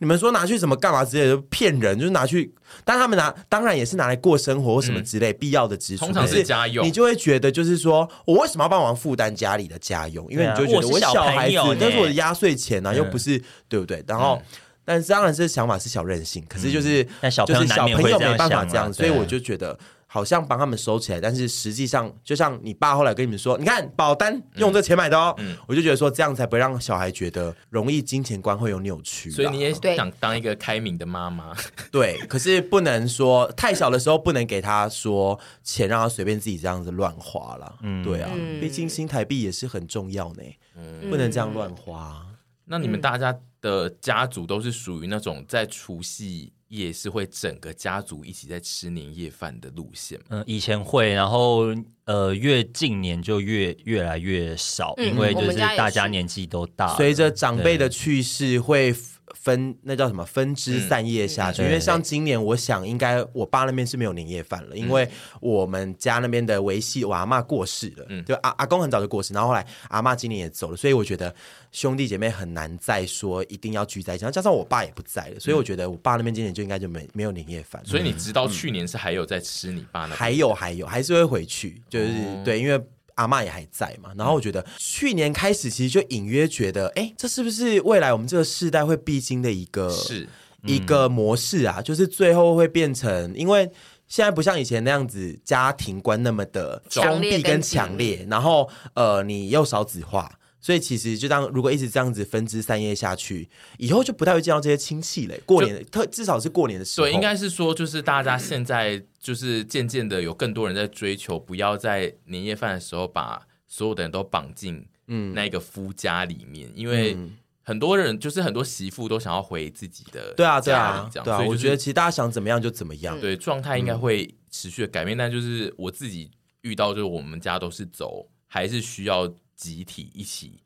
[0.03, 6.85] 你们说拿去什么干嘛之类的骗人，就是拿去，但他们拿当然也是拿来过生活或什么之类、嗯、必要的支出，通常是家用。
[6.85, 10.29] 你就会觉得就是说我为什么要帮忙负担家里的家用？
[10.29, 14.03] 因为你就觉得我小孩子那是我的压岁钱啊，又不是对不对？
[14.05, 14.45] 然后，嗯、
[14.83, 19.79] 但是当然这想法是小任性，可是就是、嗯、就是小朋友没办法这样，所以我就觉得。
[20.13, 29.31] 好像帮他们收起来，但是实际上，就像你爸后来跟你们说，你看保单用这钱买的哦，嗯嗯、我就觉得说这样才不会让小孩觉得容易金钱观会有扭曲。
[29.31, 31.51] 所以你也想当一个开明的妈妈，
[31.91, 37.79] 对，可是不能说太小的时候不能给他说钱，让他随便自己这样子乱花了。
[37.81, 38.29] 嗯，对啊，
[38.61, 40.43] 毕竟新台币也是很重要呢，
[40.75, 42.23] 嗯、不能这样乱花。
[42.65, 50.19] 那你们大家的家族都是属于那种在除夕夜是会整个家族一起在吃年夜饭的路线？
[50.29, 51.67] 嗯，以前会，然后
[52.05, 58.93] 呃，越近年就越越来越少，嗯、因为就是大家年纪都大，随着长辈的去世会。
[59.33, 60.23] 分那叫什么？
[60.25, 61.61] 分支散叶下去。
[61.61, 65.07] 嗯、因为像今年，我想应该我爸那边是没有年夜饭了，嗯、因为
[65.41, 71.33] 我们家那边的维系，我阿嬷过世了，嗯、就阿阿公很早就过世，然后后来阿嬷今年也走了，所以我觉得
[71.71, 74.23] 兄弟姐妹很难再说一定要聚在一起。
[74.23, 77.81] 然后加上我爸也不在了，所以我觉得我爸那边今年就应该就没没有年夜饭。
[77.85, 80.17] 所以你知道去年是还有在吃你爸那、嗯？
[80.17, 82.81] 还有还有还是会回去，就是、哦、对，因为。
[83.15, 90.27] 阿嬷也还在嘛，然后我觉得去年开始其实就隐约觉得，哎，这是不是未来我们这个世代会必经的一个是
[90.65, 91.81] 一个模式啊？
[91.81, 93.69] 就是最后会变成，因为
[94.07, 100.31] 现在不像以前那样子家庭观那么的封闭跟强烈，然后呃，你又少子化。
[100.63, 105.37] 所以其实就当如果一直这样子分枝散叶下去，以后就不太会见到这些亲戚嘞。
[105.45, 117.17] 过年特至少是过年的时候，对，应该是说就是大家现在就是渐渐的有更多人在追求，不要在年夜饭的时候把所有的人都绑进嗯那个夫家里面，嗯、因为
[117.61, 129.29] 很多人就是很多媳妇都想要回自己的对啊对啊这样，对啊，我觉得其实大家想怎么样就怎么样，对，状态应该会持续的改变，嗯、但就是我自己遇到就是我们家都是走还是需要。
[129.63, 130.59] 集体一起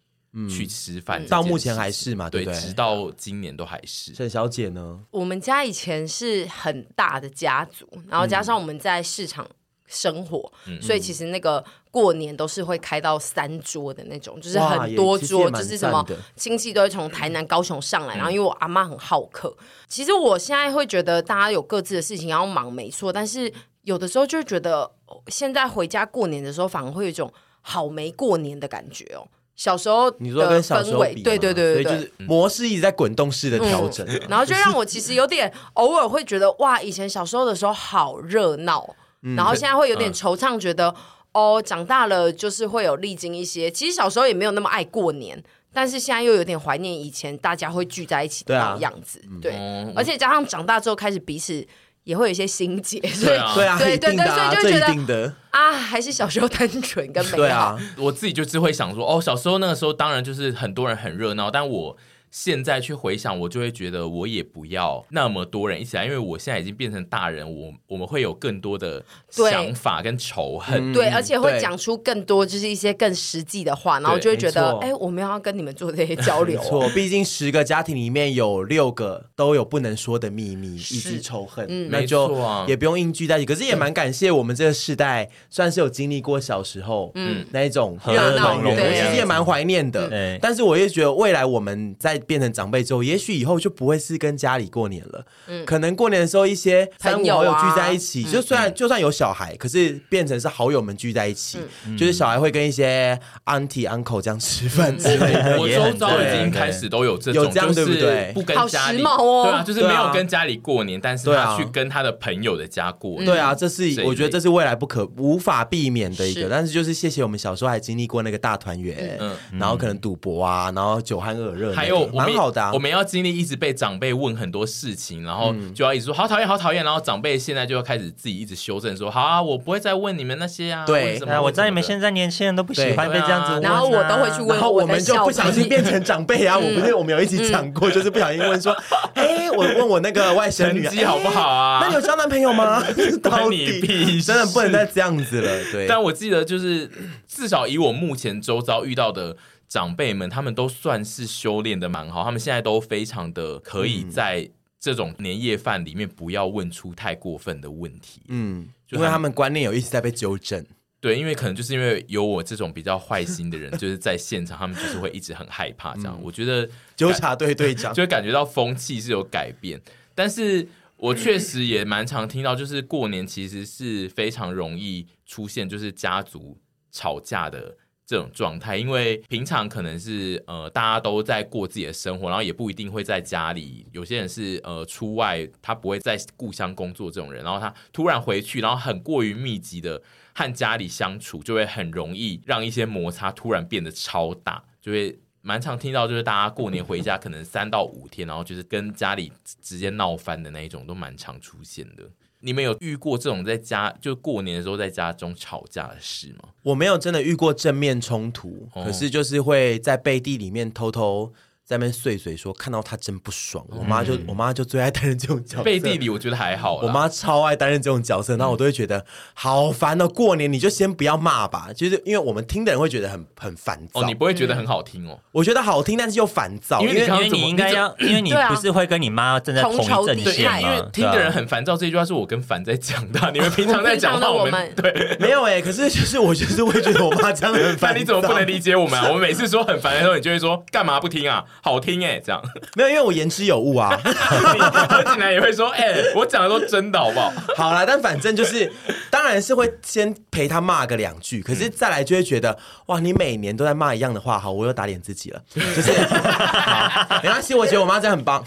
[0.49, 2.29] 去吃饭，到目前还是嘛？
[2.29, 4.13] 对，直到今年都还是。
[4.13, 4.99] 沈小姐呢？
[5.11, 9.47] 我们家以前是很大的家族，然后加上我们在市场
[9.85, 16.05] 生活，所以其实那个过年都是会开到三桌的那种，就是很多桌，就是什么
[16.35, 18.15] 亲戚都会从台南、高雄上来。
[18.15, 19.55] 然后因为我阿妈很好客，
[19.87, 23.13] 其实我现在会觉得大家有各自的事情要忙，没错。
[23.13, 23.51] 但是
[23.83, 24.91] 有的时候就觉得，
[25.27, 27.31] 现在回家过年的时候，反而会有一种。
[27.69, 29.27] 好没过年的感觉哦！
[29.57, 38.87] 小时候你说跟小时候比，对对对对，就是模式一直在滚动式的调整，嗯，然后就让我其实有点偶尔会觉得哇，以前小时候的时候好热闹，
[39.23, 40.95] 嗯、然后现在会有点惆怅，觉得、嗯、
[41.33, 51.67] 哦，长大了就是会有历经一些，其实小时候也没有那么爱过年，但是现在又有点怀念以前大家会聚在一起的那样子，对，啊嗯、对，而且加上长大之后开始彼此。
[52.07, 57.37] 也会有一些心结， 所以对啊，对对对，所以就觉得啊，还是小时候单纯跟美好。
[57.37, 61.97] 对啊，我自己就是会想说，哦，小时候那个时候当然就是很多人很热闹，但我
[62.31, 76.61] 现在去回想，我就会觉得我也不要那么多人一起来，因为我现在已经变成大人，我我们会有更多的想法跟仇恨，对，而且会讲出更多就是一些更实际的话，然后就会觉得，哎，我们要跟你们做这些交流。
[76.61, 81.87] 错，毕竟十个家庭里面有六个都有不能说的秘密以及仇恨，嗯。
[81.89, 82.37] 那就
[82.67, 83.45] 也不用硬聚在一起。
[83.45, 90.37] 可是也蛮感谢我们这个世代，算是有经历过小时候，嗯，那一种热闹，我其实也蛮怀念的。
[90.41, 95.25] 但是我也觉得未来我们在变成长辈之后，也许以后就不会是跟家里过年了。
[95.47, 101.59] 嗯，可能过年的时候一些三五好友聚在一起，就虽然就算有小孩，可是变成是好友们聚在一起，
[101.97, 105.57] 就是小孩会跟一些 auntie uncle 这样吃饭之类的。
[105.59, 108.31] 我周遭已经开始都有这种，有这样对不对？
[108.33, 113.21] 不跟家里，对啊，就是没有跟家里过年，但是他去跟他的朋友的家过。
[113.23, 116.47] 对啊，这是我觉得这是未来不可无法避免的一个。
[116.49, 122.71] 但是就是谢谢我们小时候还经历过那个大团圆，嗯，然后可能赌博啊，然后酒酣耳热，还有蛮好的。
[122.73, 126.83] 我们要经历一直被长辈问很多事情，然后就要一直说好讨厌，好讨厌。
[126.83, 130.85] 然后长辈现在就要开始自己一直修正，说好啊，我不会再问你们那些啊。
[130.85, 134.49] 对，我知道你们现在年轻人都不喜欢被这样子问，然后我都会去问。
[134.49, 136.57] 然后我们就不小心变成长辈啊！
[136.57, 138.75] 我不是我们有一起讲过，就是不小心问说，
[139.13, 141.79] 哎，我问我那个外甥女儿好不好啊？
[141.81, 142.83] 那你有交男朋友吗？
[143.21, 145.51] 到底真的不能再这样子了。
[145.71, 146.89] 对，但我记得就是
[147.27, 149.35] 至少以我目前周遭遇到的。
[149.67, 154.49] 长辈们，他们都算是修炼的蛮好，他们现在都非常的可以在
[154.79, 160.65] 这种年夜饭里面不要问出太过分的问题，嗯，因为他们观念有一直在被纠正，
[161.01, 166.15] 对，因为可能就是因为有我这种比较坏心的人， 就是在现场，他们就是会一直很害怕这样。
[166.17, 167.93] 嗯、我觉得纠察队队长。
[167.93, 169.81] 就会感觉到风气是有改变，
[170.15, 176.57] 但是我确实也蛮常听到，就是过年其实是非常容易出现就是家族
[176.91, 177.75] 吵架的。
[178.07, 183.85] 这种状态，因为平常可能是呃大家都在过自己的生活，然后也不一定会在家里。
[183.91, 190.01] 有些人是呃出外，他不会在故乡工作这种人，然后他突然回去，然后很过于密集的
[190.33, 202.09] 和家里相处，就会很容易让一些摩擦突然变得超大，就会蛮常听到，就是大家过年回家可能三到五天，然后就是跟家里直接闹翻的那一种，都蛮常出现的。
[202.39, 206.49] 你们有遇过这种在家就过年的时候在家中吵架的事吗？
[206.63, 211.33] 我没有真的遇过正面冲突，哦、可是就是会在背地里面偷偷。
[211.67, 213.61] 在那边碎嘴说，看到他真不爽。
[213.67, 215.63] 我妈就我妈就最爱担任这种角色。
[215.63, 216.75] 背地里我觉得还好。
[216.77, 220.07] 我妈超爱担任这种角色，然后我都会觉得好烦哦。
[220.07, 223.99] 过年你就先不要骂吧，就是因为我们听的人会觉得很很烦躁。
[223.99, 225.19] 哦，你不会觉得很好听哦？
[225.33, 226.79] 我觉得好听，但是又烦躁。
[226.81, 230.59] 因为因为你应该要，因为你不是会跟你妈站在同一阵线吗？
[230.61, 233.29] 因为听的人很烦躁，这句话是我跟凡在讲的。
[233.33, 235.61] 你们平常在讲话， 我们对 没有哎。
[235.61, 237.93] 可是就是我就是会觉得我妈这样很烦。
[237.99, 239.09] 你怎么不能理解我们啊？
[239.09, 241.43] 我们每次说很烦的时候，你就会说干嘛不听啊？
[241.61, 242.41] 好听哎，这样。
[242.75, 243.99] 没有，因为我言之有物啊。
[244.03, 248.71] 何景南也会说：“哎、欸，我讲的都真的，好不好？”好啦，但反正就是，
[249.09, 255.41] 当然是会先陪他骂个两句，可是再来就会觉得，哇，你每年都在骂一样的话，好，我又打脸自己了。
[255.53, 258.43] 就是，好，没关系，我觉得我妈真的很棒。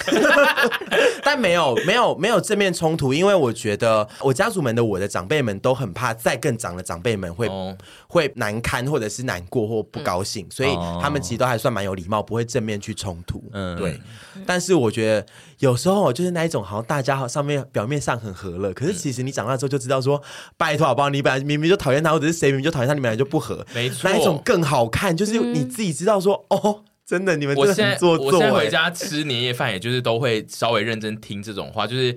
[1.22, 7.76] 但没有，没有，没有正面冲突，因为我觉得我家族们的我的长辈们都很怕再更长的长辈们会、哦、
[8.08, 13.42] 会难堪，或者是难过或不高兴，所以他们其实都还算蛮有礼貌，不会正面去冲突。
[13.52, 13.76] 嗯。
[13.78, 13.98] 对，
[14.44, 15.26] 但是我觉得
[15.58, 20.22] 有时候就是那一种，好像大家好上面表面上很和乐，可是其实你长大之后就知道说，
[20.56, 21.08] 拜托好不好？
[21.08, 23.66] 你本来明明就讨厌他，或者是谁明明就讨厌他，你们俩就不和。
[23.74, 28.26] 没错，那一种更好看，就是你自己知道说，哦，真的你们真的很做作。
[28.26, 31.86] 我现在回家吃年夜饭，也就是都会稍微认真听这种话。
[31.86, 32.16] 就是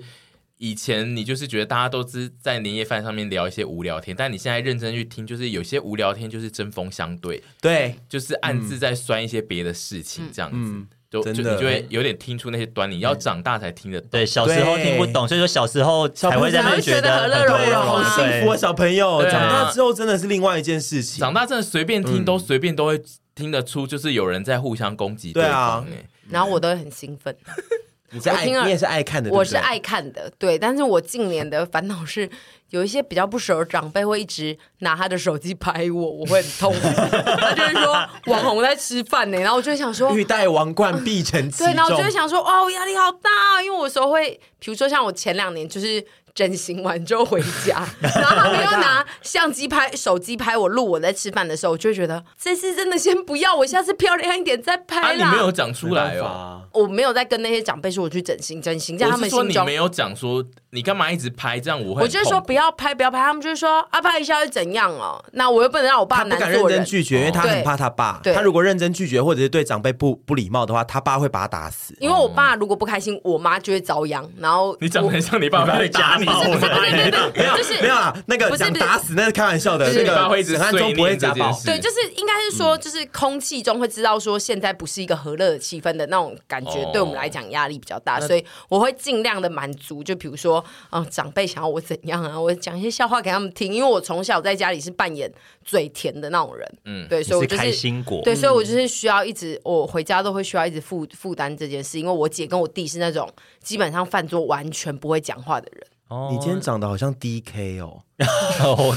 [0.58, 10.86] 以前你就是觉得大家都是在年夜饭上面聊一些无聊天，但你现在认真去听，就是有些无聊天就是针锋相对，对，就是暗自在酸一些别的事情，这样子。
[11.10, 14.10] 就你就会有点听出那些端倪，要长大才听得懂。
[14.10, 18.56] 对，小时候听不懂，所以说小时候才会在那觉得和乐融融，好幸福啊！
[18.56, 21.20] 小朋友长大之后真的是另外一件事情。
[21.20, 23.00] 长大真的随便听都随便都会
[23.32, 25.86] 听得出，就是有人在互相攻击对方。
[26.28, 27.36] 然后我都会很兴奋。
[28.14, 30.58] 你是爱，你也是爱看的，我是爱看的，对。
[30.58, 32.30] 但是我近年的烦恼是。
[32.70, 36.74] 有一些比较不熟的长辈会一直拿他的手机拍我，我会很痛。
[36.82, 37.92] 他就是说
[38.26, 41.68] 网红在吃饭呢，然后我就会想说欲戴王冠必承其重。
[41.68, 55.26] 对，然后我就会想说哦，压力好大，因为我有时候会，比如说像我前两年就是整形完之后回家， 然后他们又拿相机拍、手机拍我录我在吃饭的时候，我就会觉得这次真的先不要，我下次漂亮一点再拍啦。
[55.26, 65.24] 啊，你没有讲出来哦，我没有在跟那些长辈说我去整形，整形在他们说你没有讲说你干嘛一直拍这样，我会我就是说不要拍，不要拍，他们就是说啊拍一下会怎样哦？
[65.34, 66.52] 那我又不能让我爸难做人。
[66.52, 68.18] 他不敢认真拒绝，因为他很怕他爸。
[68.22, 71.94] 对，他如果认真拒绝或者是对长辈不不礼貌的话，他爸会把他打死。
[72.00, 74.28] 因为我爸如果不开心，我妈就会遭殃。
[74.38, 81.52] 然后你长得很像你爸爸会打你，没有就是没有啦，那个讲打死那是开玩笑的，这个审判中不会家暴。
[81.64, 90.02] 对，就是应该是说，就是空气中会知道说现在不是一个和乐的气氛的那种感觉，对我们来讲压力比较大，所以我会尽量的满足。
[90.02, 95.30] 就比如说，嗯，长辈想要我怎样啊，我讲一些笑话给他们听，因为我从小在家里是扮演
[95.64, 103.28] 嘴甜的那种人，嗯，对，所以我就是开心果，对，所以我就是需要一直，我回家都会需要一直负负担这件事，因为我姐跟我弟是那种
[103.62, 105.86] 基本上饭桌完全不会讲话的人。
[106.08, 108.92] 哦，你今天长得好像 DK 哦， 好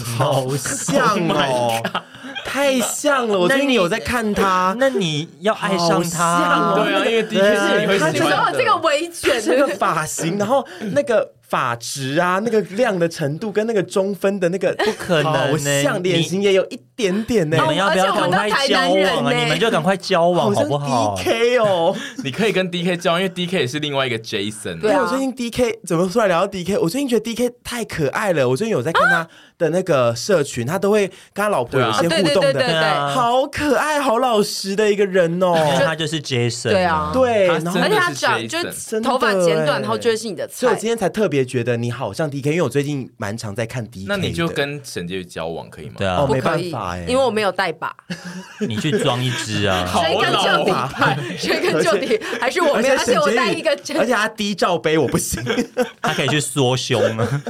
[0.57, 1.81] 像哦，
[2.45, 3.37] 太像了。
[3.39, 8.57] 我最近有在看他，那你要爱上他，对啊，因为 DK 是你会喜欢的。
[8.57, 11.33] 这个围卷，这个发型， 然后那个。
[11.49, 17.55] 发质啊，那个亮的程度跟那个中分的那个不可能，好像脸型也有一点点呢。
[17.55, 19.31] 你们要不要赶快交往啊？
[19.33, 24.81] 你们就赶快交往好不好？DK 哦，你可以跟 DK 交往，因为 DK 也是另外一个 Jason。
[24.81, 26.77] 对啊，我最近 DK 怎么突然聊到 DK？
[26.81, 28.49] 我最近觉得 DK 太可爱了。
[28.49, 29.27] 我最近有在看他
[29.57, 35.55] 的那个社群，他都会跟他老婆有些互动的，好可爱、好老实的一个人哦。
[35.85, 38.61] 他就是 Jason，对啊，对，而且他长就
[38.99, 40.53] 头发剪短，然后就会是你的菜。
[40.53, 41.37] 所以我今天才特别。
[41.37, 45.93] 也觉得你好像 DK，因为我最近蛮常在看 DK，那你就跟沈婕妤交往可以吗？
[45.99, 47.95] 对啊，哦，没办法哎，因为我没有带把，
[48.67, 50.73] 你去装一支啊，追根究底，
[51.47, 55.43] 追根究底，还是我没有，而且我带一个，而且他低罩杯我不行，
[56.01, 57.43] 他可以去缩胸啊，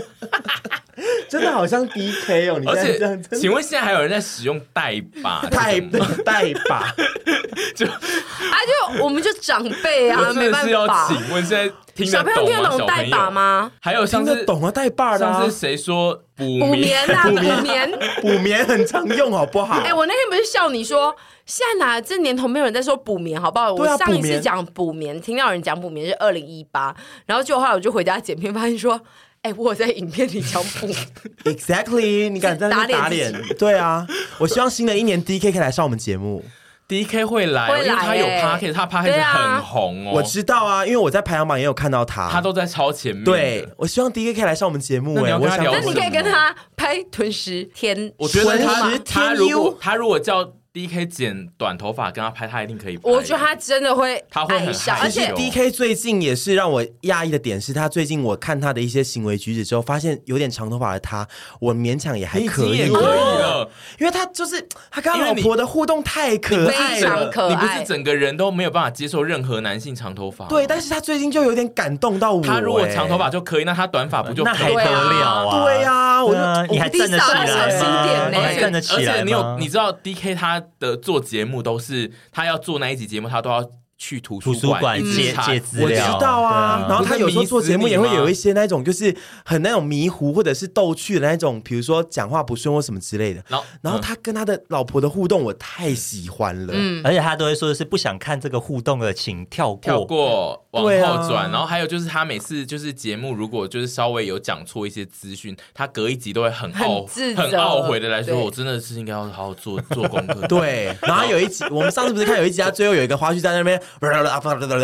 [1.30, 3.00] 真的好像 DK 哦，你而且
[3.38, 5.42] 请问现在还有人在使用代把？
[5.50, 5.80] 代
[6.26, 6.94] 代把，
[7.76, 8.58] 就啊，
[8.96, 11.74] 就我们就长辈啊，没办法，请问现在。
[12.06, 13.72] 小朋友听得懂代把吗？
[13.82, 15.26] 还有像是懂啊，代把的。
[15.26, 17.24] 上次谁说补补眠啊？
[17.24, 17.32] 补
[17.64, 17.92] 眠，
[18.22, 19.80] 补眠很常用，好不好？
[19.84, 21.16] 哎，我那天不是笑你说，
[21.48, 23.74] 现在哪这年头没有人在说补眠，好不好？
[23.74, 26.96] 我上一次讲补眠，听到有人讲补眠是二零一八，
[27.26, 29.02] 然后就后来我就回家剪片，发现说，
[29.48, 30.88] 哎，我在影片里讲补。
[31.50, 33.34] Exactly，你敢在那打脸？
[33.58, 34.06] 对啊，
[34.40, 36.44] 我希望新的一年 DK 可以来上我们节目。
[36.86, 40.12] D K 会来，因为他有 Podcast，他 Podcast 很红哦。
[40.16, 43.24] 我知道啊，因为我在排行榜也有看到他，他都在超前面。
[43.26, 45.16] 对，我希望 D K 可以来上我们节目。
[45.24, 50.54] 哎，我想，那你可以跟他拍吞食天，我觉得他他如果他如果叫。
[50.74, 53.10] D K 剪短头发跟他拍，他一定可以拍。
[53.10, 54.92] 我觉得他真的会，他会很害羞。
[55.02, 61.28] 而且 D K 最近也是让我讶异的点是，他最近我看他的一些行为举止之后，发现有点长头发的他，
[61.60, 63.68] 我勉强也还可以，可以了。
[64.00, 70.46] 因为他就是他跟他老婆的互动太可爱了，你不是整个人都没有办法接受任何男性长头发？
[70.48, 72.44] 对，但是他最近就有点感动到我。
[72.44, 75.64] 他如果长头发就可以，那他短发不就那还得了啊？
[75.64, 76.36] 对呀，我
[76.70, 78.30] 你还站得起来吗？
[78.30, 79.12] 你还站得起来吗？
[79.12, 81.62] 而且你有你知道 D K 他的做节目。
[81.62, 83.70] 都是他要做那一集节目，他都要。
[84.00, 86.86] 去图书馆借借资料，我知道啊。
[86.88, 89.12] 然后他有时候做节目也会有一些那种，就是
[89.44, 93.44] 很那种迷糊或者是逗趣的那种，比如说讲话不顺或什么之类的。
[93.48, 96.74] 然后，然后他跟他的老婆的互动，我太喜欢了。
[96.76, 101.52] 嗯，而且他都会说的是不想看这个互动的，请跳过，跳过，往后转。
[101.52, 107.06] 然后还有就是他每次就是节目如果就是稍微有讲错一些资讯，他隔一集都会很懊
[107.36, 110.46] 很懊悔的来说，我真的是应该要好好做做功课。
[110.48, 110.96] 对。
[111.02, 113.82] 然后有一集，我们上次不是看有一集，他最后有一个花絮在那边。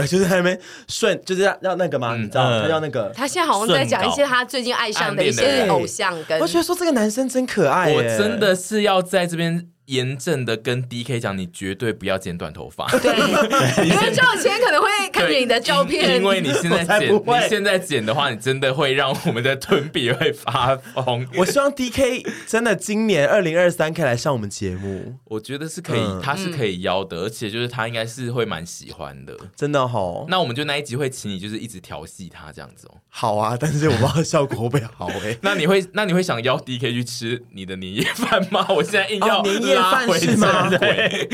[0.07, 2.15] 就是在那边顺，就是要要那个吗？
[2.15, 3.11] 你知道，他要那个。
[3.15, 7.91] 他现在好像在讲一些他最近爱上的一些偶像，跟我觉得说这个男生真可爱。
[7.91, 9.72] 我真的是要在这边。
[9.85, 12.87] 严正的跟 D K 讲，你绝对不要剪短头发。
[12.99, 13.11] 对，
[13.85, 16.17] 因为之后前可能会看见你的照片。
[16.17, 21.27] 因为你现在剪，你现在剪的话，你真的会让我们的臀比会发疯。
[21.37, 25.15] 我希望 D K 真的今年二零二三可以来上我们节目。
[25.25, 30.25] 我觉得是可以，他是可以邀的，而且就是他应该是会蛮喜欢的，真的哦。
[30.29, 32.97] 那我们就那一集会请你，就是一直调戏他这样子哦。
[33.09, 35.37] 好啊，但是我不知道效果会不会好哎。
[35.43, 38.65] 那你会，那你会想邀 D K 去吃你的年夜饭吗？
[38.69, 40.69] 我现在硬要年夜饭是吗？
[40.69, 41.27] 对，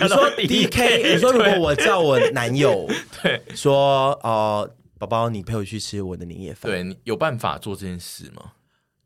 [0.00, 2.88] 你说 D K，你说如果我叫我男友，
[3.22, 4.68] 对，说哦，
[4.98, 8.52] 宝宝，你陪我去吃我的年夜饭，对，你有办法做这件事吗？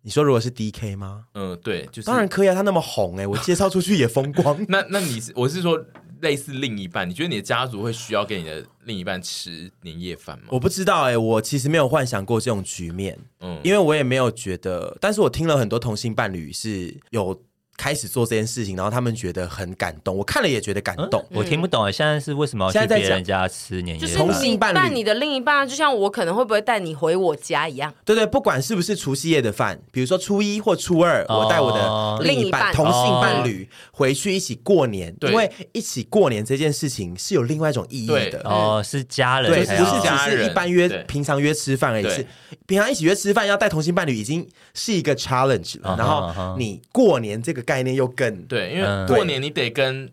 [0.02, 1.24] 你说如果是 D K 吗？
[1.34, 4.54] 嗯，对，就是当然可以啊，他那么红哎，我介绍出去也风光。
[4.68, 5.82] 那那你我是说
[6.20, 10.44] 类似另一半，你觉得你的家族会需要给你的另一半吃年夜饭吗？
[10.50, 17.42] 我不知道哎、欸，我其实没有幻想过这种局面，嗯，因为我也没有觉得，但是我听了很多同性伴侣是有。
[17.76, 21.20] 开始做这件事情，然后他们觉得很感动，我看了也觉得感动。
[21.30, 24.26] 嗯、我听不懂，现在是为什么要去别人家吃年夜饭？
[24.26, 27.92] 就是你带你的另一半，就像我可能会不会带你回我家一样。
[28.04, 38.40] 对对，不管是不是除夕夜的饭，比如说初一或初二，哦、我带我的另一半、同性伴侣回去一起过年，因为一起过年这件事情是有另外一种意义的。
[38.44, 42.26] 哦，是家人，对，不是家人只是一般约平常约吃饭而已，是
[42.66, 45.96] 平常一起约吃饭要带同性伴侣已经是一个 challenge 了。
[45.98, 48.42] 然后你过年这个概念又更。
[48.42, 50.08] 对，因为过年你得跟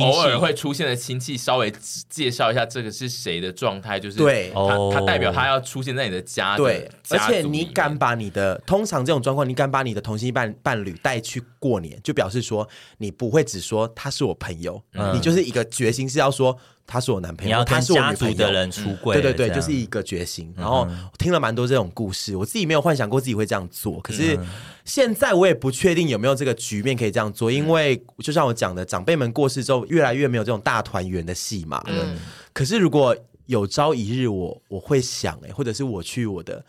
[0.00, 1.72] 偶尔会出现的亲戚稍微
[2.10, 16.58] 介绍一下这个是谁的状态，就是对他他代表他要出现在你的家的，对，而且你敢把你的通常这种状况，你敢把你的同性伴伴侣带去过年，就表示说你不会只说他是我朋友，嗯、你就是一个决心是要说。
[16.86, 20.52] 他是我男朋友，他是我家族的人出柜，对对对，就是一个决心。
[20.56, 20.86] 然后
[21.18, 24.00] 听了蛮多这种故事，我自己没有幻想过自己会这样做。
[24.00, 24.38] 可是
[24.84, 31.82] 现在我也不确定有没有这个局面可以这样做，因为就像我讲的，长辈们过世之后，越来越没有这种大团圆的戏码。
[31.88, 32.16] 嗯，
[32.52, 33.16] 可是如果
[33.46, 36.64] 有朝一日我我会想哎，或者是我去我的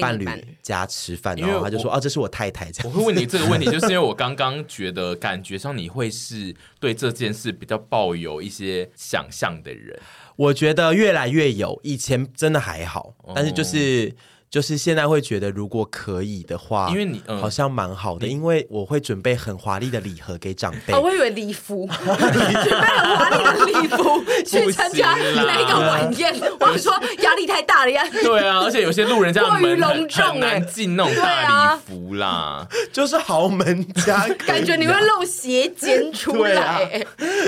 [0.00, 0.26] 伴侣
[0.62, 2.70] 家吃饭，然后他就说啊，这是我太太。
[2.84, 9.98] 我会问你这个问题，就是因为我刚刚觉得感觉上你会是对这件事比较抱有一些想象的人。
[10.36, 14.14] 我觉得越来越有，以前真的还好，但是就是。
[14.50, 20.92] 就是现在会觉得，如果可以的话，因为你、嗯、好像蛮好的，因为我会准备很华丽的礼盒给长辈。
[20.92, 26.34] 哦，我以为礼服， 准备很华丽的礼服 去参加那个晚宴。
[26.58, 28.04] 我说压力太大了呀。
[28.10, 36.80] 对啊， 而且有些路人家门很隆重，很难进那种大礼服啦，啊、就是豪门家，感觉你会露斜肩出来，啊，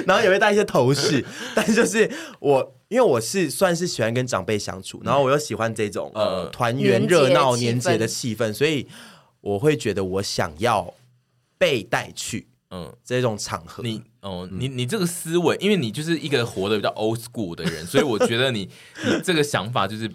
[0.06, 2.74] 然后也会带一些头饰，但就是我。
[2.92, 8.86] 因为我是算是喜欢跟长辈相处，然后我又喜欢这种呃团圆热闹年节的气氛，所以
[9.40, 10.92] 我会觉得我想要
[11.56, 13.82] 被带去嗯这种场合。
[13.82, 18.68] 你哦，你你这个思维，因为你就是一个活得比较 old school 的人，所以我觉得你
[19.04, 20.10] 你这个想法就是。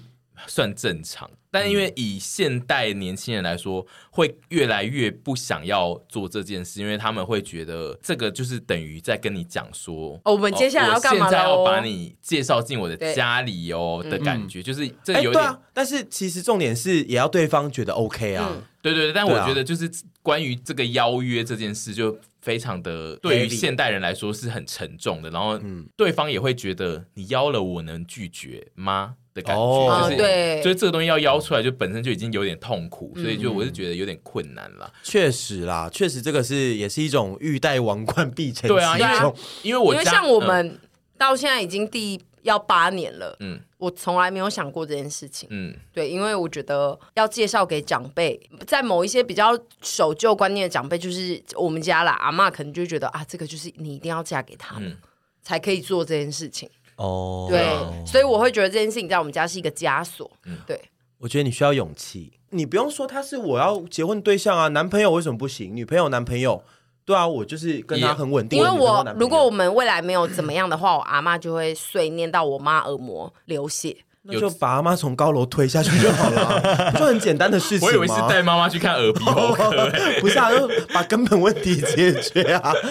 [0.45, 11.29] 算正常，但因为以现代年轻人来说，会越来越不想要做这件事，因为他们会觉得这个就是等于在跟你讲说，哦，我们接下来要干嘛？
[11.29, 15.43] 现在要把你介绍进我的家里哦的感觉，就是这个有点。
[15.43, 18.63] 啊，但是其实重点是也要对方觉得 OK 啊。
[18.79, 19.89] 对对对，但我觉得就是
[20.21, 25.59] 关于这个邀约这件事，就非常的对于现代人来说是很沉重的，然后
[25.97, 29.15] 对方也会觉得你邀了我能拒绝吗？
[29.37, 34.91] 的感觉，哦、就是对，所以这个东西要邀出来，就本身就已经有点痛苦，嗯、所以就我是觉得有点困难了。
[35.03, 38.67] 确实啦，确实这个是也是一种欲戴王冠必承。
[38.67, 40.79] 对啊，因为因为我因为像我们
[41.17, 54.97] 到现在已经第要八年了，嗯，我从来没有想过这件事情，嗯，对，因为我觉得要介绍给长辈，在某一些比较守旧观念的长辈，就是我们家啦，阿嬷可能就觉得啊，这个就是你一定要嫁给他们，嗯、
[55.41, 56.69] 才可以做这件事情。
[56.97, 60.29] 哦，对，所以我会觉得这件事情在我们家是一个枷锁。
[60.45, 60.79] 嗯，对，
[61.19, 65.75] 我觉得你需要勇气，你不用说他是我要结婚对象啊，男朋友为什么不行？
[65.75, 66.63] 女朋友、男朋友，
[67.05, 68.59] 对啊，我就是跟他很稳定。
[68.59, 73.95] 因为我如果我们未来没有怎么样的话，我阿妈就会碎念到我妈耳膜流血，
[74.27, 77.87] 那就把阿妈从高楼推下去就好了， 就很简单的事情。
[77.87, 82.73] 我以为是带妈妈去看耳鼻喉科，不是啊，就把根本问题解决啊。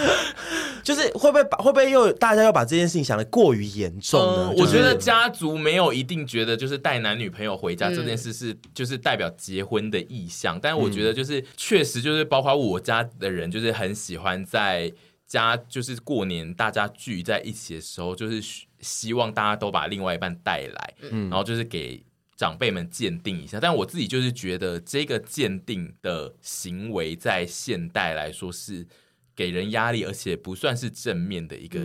[0.83, 4.53] 就是会不会把会不会又大家又把这件事情想得过于严重呢？
[4.57, 14.93] 我觉得家族没有一定觉得就是带男女朋友回家这件事是就是代表结婚的意向，但我觉得就是确实就是包括我家的人就是很喜欢在
[15.27, 18.41] 家就是过年大家聚在一起的时候，就是
[18.87, 22.03] 希望大家都把另外一半带来，然后就是给
[22.37, 23.59] 长辈们鉴定一下。
[23.61, 28.87] 但我自己就是觉得这个鉴定的行为在现代来说是。
[29.37, 31.79] 给人压力，而且不算是正面的一个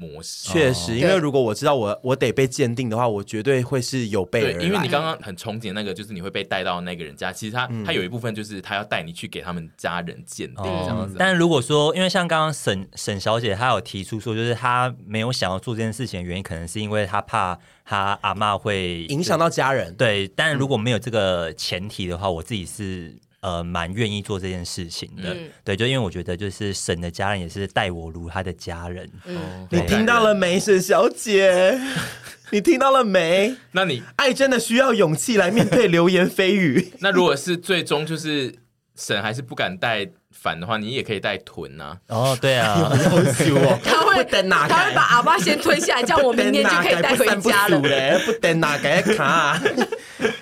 [0.00, 0.48] 模式。
[0.48, 4.64] 确实，因为如果我知道我我得被鉴定的话，我绝对会是有备而来。
[4.64, 7.30] 因为你刚刚很憧憬那个，就是你会被带到那个人家。
[7.30, 11.16] 其实他他有一部分就是他要带你去给他们家人鉴定这样子。
[11.18, 19.94] 但如果说，因为像刚刚沈沈小姐她有提出说，就是她没有想要做这件事情的原因，可能是因为她怕她阿妈会影响到家人。
[19.94, 23.14] 对，但如果没有这个前提的话，我自己是。
[23.40, 29.10] 呃，蛮愿意做这件事情的，嗯、对，就因为我觉得，就是沈的家人也是待我如他的家人。
[29.24, 31.80] 嗯，你听到了没，沈小姐？
[32.52, 33.54] 你听到了没？
[33.72, 36.92] 那你爱真的需要勇气来面对流言蜚语。
[36.98, 38.54] 那如果是最终就是
[39.00, 41.96] 婶还是不敢带反的话，你也可以带臀啊。
[42.08, 42.92] 哦，对啊，
[43.82, 44.68] 他会等哪？
[44.68, 47.80] 他会把阿妈先吞下来，这样我明天就可以带回家了。
[47.80, 49.58] 不等哪个 卡？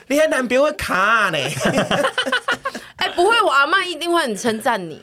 [0.09, 1.38] 你还男朋友卡呢？
[2.96, 5.00] 哎，不会，我阿妈一定会很称赞你。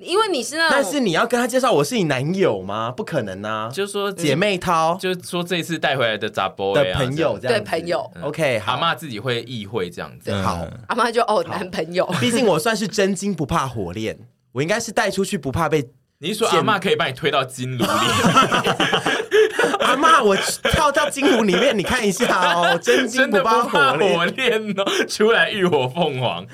[0.00, 2.90] 因为你是那，但是你要跟他介绍我是你男友吗？
[2.96, 3.68] 不可能啊！
[3.70, 8.10] 就是说姐妹淘，就是说这次带回来的杂波的朋友，这样对朋友。
[8.22, 10.32] OK，阿妈自己会意会这样子。
[10.42, 12.06] 好，阿妈就哦，男朋友。
[12.18, 14.18] 毕竟我算是真金不怕火炼，
[14.52, 15.86] 我应该是带出去不怕被。
[16.22, 17.90] 你说阿妈可以把你推到金炉里？
[19.80, 20.34] 阿妈，我
[20.70, 26.46] 跳到金炉里面，你看一下哦，真金不怕火炼哦，出来浴火凤凰。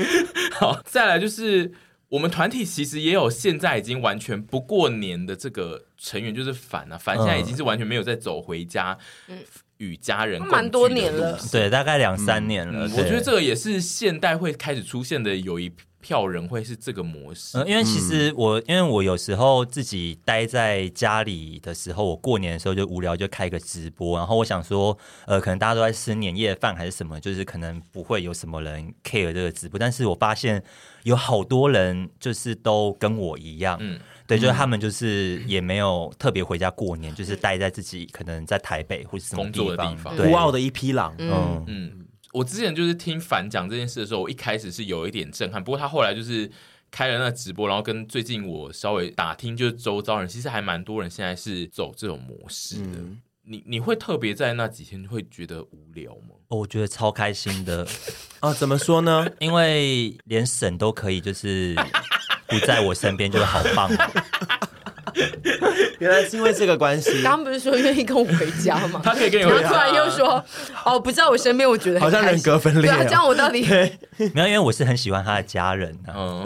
[0.50, 1.70] 好，再来就是。
[2.08, 8.96] 我们团体其实也有现在已经完全不过年的这个成员，就是凡啊，凡现在已经是完全没有在走回家
[9.78, 12.84] 与家人蛮多年了，对，大概两三年了。
[12.96, 15.70] 我觉得这个也是现代会开始出现的，有一
[16.00, 17.58] 票人会是这个模式。
[17.66, 30.62] 因为其实我，因为我有时候自己待在家里的时候，我过年的时候就无聊，就开个直播，然后我想说，呃，可能大家都在吃年夜饭还是什么，就是可能不会有什么人 care 这个直播，但是我发现。
[31.02, 41.14] 有好多人就是都跟我一样，嗯，对，就是他们就是也没有特别回家过年，嗯、就是待在自己可能在台北或是什么工作的地方，孤傲的一匹狼。
[41.18, 41.64] 嗯。
[41.68, 42.05] 嗯，
[42.36, 46.50] 我之前就是听凡讲这件事的时候，我一开始是有一点震撼，不过他后来就是
[46.90, 52.98] 开了那直播，然后跟最近我稍微打听，就是周遭人其实还蛮多人现在是走这种模式的。
[52.98, 56.34] 嗯、你你会特别在那几天会觉得无聊吗？
[56.48, 57.88] 哦，我觉得超开心的
[58.40, 58.52] 啊！
[58.52, 59.26] 怎么说呢？
[59.38, 61.74] 因为连婶都可以，就是
[62.48, 63.90] 不在我身边，就是好棒。
[65.98, 67.22] 原来是因为这个关系。
[67.22, 69.00] 刚刚不是说愿意跟我回家吗？
[69.02, 69.68] 他可以跟你回家。
[69.68, 70.44] 突然又说
[70.84, 72.82] 哦，不在我身边，我觉得好像人格分裂。
[72.82, 73.62] 对啊，这样我到底
[74.32, 74.46] 没有？
[74.46, 76.44] 因为我是很喜欢他的家人啊。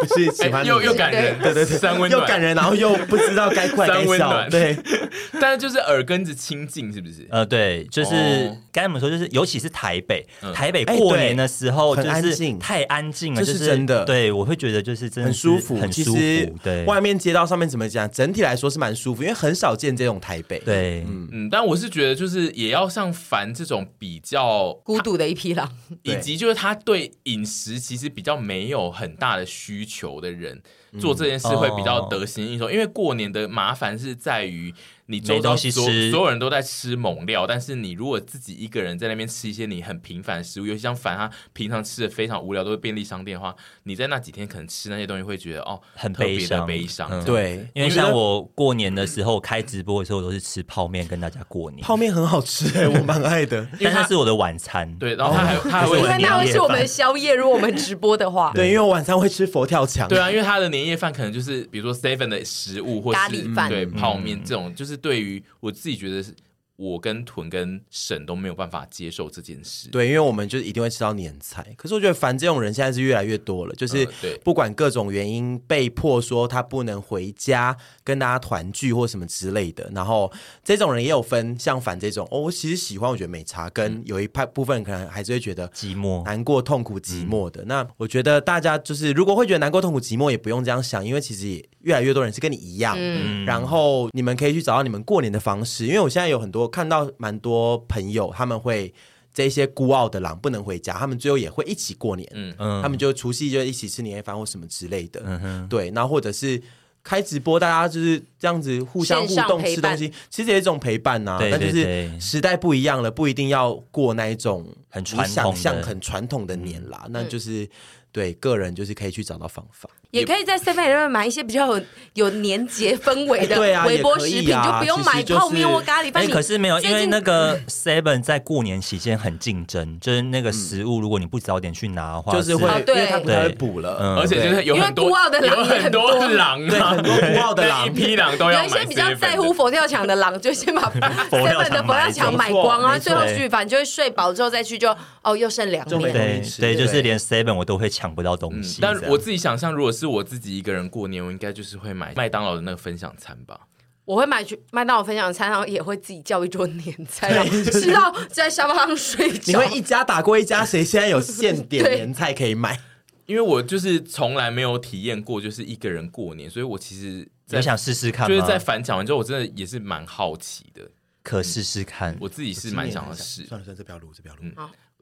[0.00, 4.48] 不是喜欢又又感人，对对对，三温暖又感人，然后又不知道该快该笑。
[4.50, 4.76] 对，
[5.40, 7.26] 但是就是耳根子清净，是不是？
[7.30, 14.04] 呃，对，就是刚才我们说，就是尤其是台北，台北过年的时候就是太安静了，就是真的。
[14.04, 16.20] 对，我会觉得就是真的很舒服，很舒服。
[16.62, 18.10] 对，外面街道上面怎么讲？
[18.10, 20.58] 整体来说是蛮舒服，因为很少见这种台北。
[20.60, 25.70] 对，嗯嗯，但我是觉得，就是也要像凡这种比较孤独的一匹狼，
[26.02, 30.62] 以及就是他对饮食其实比较没有很大的需求的人，
[30.98, 32.70] 做这件事会比较得心应手。
[32.70, 34.74] 因为过年的麻烦是在于。
[35.06, 43.54] 你周遭所所有人都在吃猛料，但是你如果自己一个人在那边吃一些你很平凡的食物，尤其像凡他平常吃的非常无聊，都是便利商店的话，
[43.84, 47.08] 你在那几天可能吃那些东西会觉得哦，很悲伤，悲伤。
[47.10, 51.82] 嗯、对，因为像我过年的时候开直播的时候，我都是吃泡面跟大家过年。
[51.82, 54.92] 泡面很好吃哎、欸， 我蛮爱的，因为它是我的晚餐。
[54.98, 57.34] 对，然后它还他还会，因为那会是我们的宵夜。
[57.34, 60.08] 如果我们直播的话， 对，因为我晚上会吃佛跳墙。
[60.08, 65.72] 对啊，因为他的年夜饭可能就是比如说 seven 的食物，或是咖喱饭，对泡面这种，就是对于我。
[65.76, 66.34] 自己觉得是。
[66.76, 71.66] 我跟屯跟沈都没有办法接受这件事，对，因为我们就一定会吃到年菜。
[71.76, 74.06] 可是我觉得凡这种人现在是越来越多了，就是
[74.44, 77.74] 不管各种原因被迫说他不能回家
[78.04, 79.90] 跟大家团聚或什么之类的。
[79.94, 80.30] 然后
[80.62, 83.70] 这种人也有分，像凡这种，哦，我其实喜欢，我觉得没差。
[83.70, 87.64] 跟有一派部分可能还是会觉得寂寞、难过、痛苦、寂寞的。
[87.64, 92.94] 那我觉得大家就是如果会觉得难过、痛苦、寂寞，也不用这样想，因为其实也越来越多人是跟你一样。
[92.98, 96.65] 嗯，然后你们可以去找到你们过年的方式，因为我现在有很多。
[96.68, 98.92] 看到蛮多朋友，他们会
[99.32, 102.26] 这些孤傲的狼不能回家，他们最后也会一起过年。
[102.32, 105.22] 嗯嗯，他们就除夕就一起吃年夜饭或什么之类的。
[105.24, 106.62] 嗯哼，对，然后或者是
[107.02, 111.38] 开直播，大家就是这样子互相互动吃东西，其实也是一种陪伴呐、啊。
[111.40, 117.06] 但就是时代不一样了，不一定要过那一种很传统、想象很传统的年啦。
[117.10, 117.68] 那就是
[118.10, 119.88] 对个人就是可以去找到方法。
[120.16, 121.82] 也可以在 Seven 里面买一些比较有
[122.14, 126.26] 有年节氛围的微波食品，就不用买泡面或咖喱饭。
[126.28, 138.62] 可是没有，因为那个 Seven 在过年期间很竞争，就是那个食物，如果你不早点去拿的话，就是会，因为它不太会补了，而且就是有很多有很多狼，对，很多孤傲的狼， 一批狼都要。
[138.62, 140.90] 有一些比较在乎佛跳墙的狼，就先把
[141.30, 146.12] Seven 的佛跳墙买光啊，最后去反正就会睡饱之后再去，就哦又剩两面。
[146.12, 148.78] 对对，就是连 Seven 我都会抢不到东西。
[148.80, 150.88] 但我自己想象，如果是我自己一个人。
[150.88, 153.60] 过年我应该就是会买麦当劳的那个分享餐吧。
[154.04, 159.60] 我会买去麦当劳分享餐，然后也会自己叫一桌年菜，然后吃到在沙发上睡觉。
[159.60, 162.80] 你会一家打过一家，谁现在有现点 年菜可以买？
[163.26, 168.28] 因为我就是从来没有体验过，就是一个人过年，所以我其实在想试试看。
[168.28, 170.88] 就是在反讲完之后，我真的也是蛮好奇的，
[171.24, 172.16] 可试试看。
[172.20, 173.44] 我自己是蛮想要试。
[173.44, 174.44] 算了算了，这不要录，这不要录。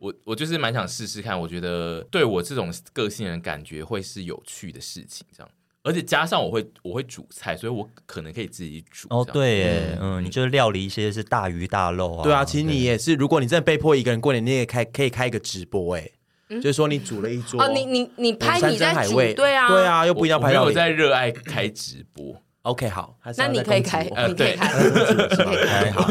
[0.05, 5.51] 我我就是蛮想试试看，我觉得对我这种个性人感觉会是有趣的事情，这样。
[5.83, 9.09] 而且加上我会我会煮菜，所以我可能可以自己煮。
[9.09, 12.23] 哦，对耶，嗯，嗯，你就料理一些是大鱼大肉啊。
[12.23, 16.11] 对啊，其实你也是，如果你真的被迫一个人过年，你也开可以开一个直播，哎，
[16.51, 17.63] 嗯、 就是说你煮了一桌。
[17.63, 20.59] 哦，你你你拍你在煮，对啊，对啊，又不一定要拍。
[20.61, 22.35] 我在热爱开直播。
[22.65, 26.09] OK，好，那 你可以开， 呃， 你，可以开，好，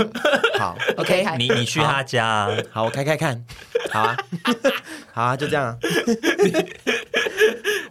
[0.60, 3.44] 好，OK，你你去他家，好，我开开看，
[3.92, 4.18] 好啊，
[5.12, 5.76] 好啊，就这样。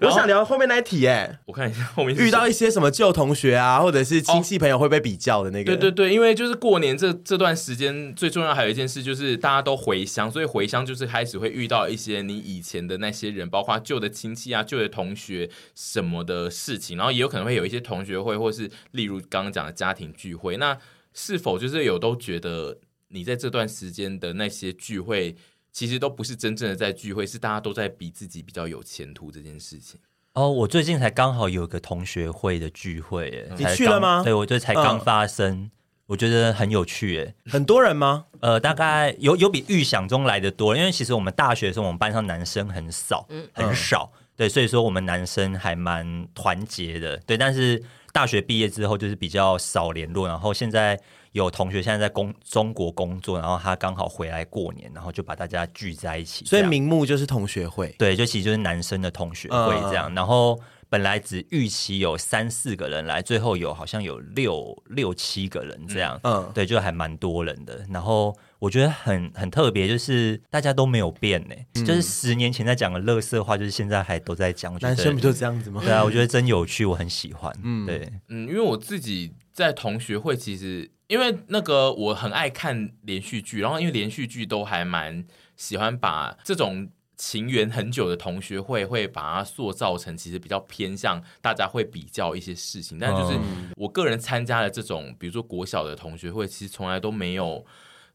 [0.06, 5.76] 我想聊后面那一题，哎，我看一下后面遇到一些什么旧同学啊，或者是亲戚朋友会被比较的那个。
[5.76, 20.56] 对对对，因为就是过年这这段时间最重要还有一件事就是大家都回乡，所以回乡就是开始会遇到一些你以前的那些人，包括旧的亲戚啊、旧的同学什么的事情，然后也有可能会有一些同学会，或是例如刚刚讲的家庭聚会。
[20.56, 20.76] 那
[21.14, 22.78] 是否就是有都觉得
[23.08, 25.36] 你在这段时间的那些聚会？
[25.72, 29.98] 其实都不是真正的在聚会，是大家都在比自己比较有前途这件事情。
[30.34, 34.22] 哦，我最近才刚好有个同学会的聚会，哎，你去了吗？
[34.22, 35.70] 对，我觉得才刚发生，嗯、
[36.06, 38.26] 我觉得很有趣，哎，很多人吗？
[38.40, 51.00] 呃，大概有有比预想中来的多，因为其实我们大学的时候，我们班上男生很少，嗯、很少，对，所以说我们男生还蛮团结的，对，但是大学毕业之后就是比较少联络，然后现在。
[51.32, 56.44] 有同学现在在工中国工作，然后他刚好回来过年，然后就把大家聚在一起。
[56.44, 60.12] 所以名目就是同学会，对，就其实就是男生的同学会这样。
[60.12, 60.60] 嗯、然后
[60.90, 66.20] 本来只预期有三四个人来，最后有好像有六六七个人这样。
[66.22, 67.82] 嗯，对，就还蛮多人的。
[67.88, 74.76] 然后我觉得很很特别，就是大家都没有变呢，嗯、就是十年前在讲的乐色话，就是现在还都在讲。
[74.80, 75.80] 男生不就这样子吗？
[75.82, 77.50] 对啊，我觉得真有趣，我很喜欢。
[77.64, 80.90] 嗯，对，嗯，因为我自己在同学会其实。
[81.12, 85.22] 因为那个我很爱看连续剧，然后因为连续剧都还蛮
[85.58, 86.88] 喜欢把这种
[87.18, 93.38] 情缘很久的同学会会把它塑造成其实比较偏向大家会比较一些事情，但就是
[93.76, 97.62] 我个人参加的这种，比如说国小的同学会，其实从来都没有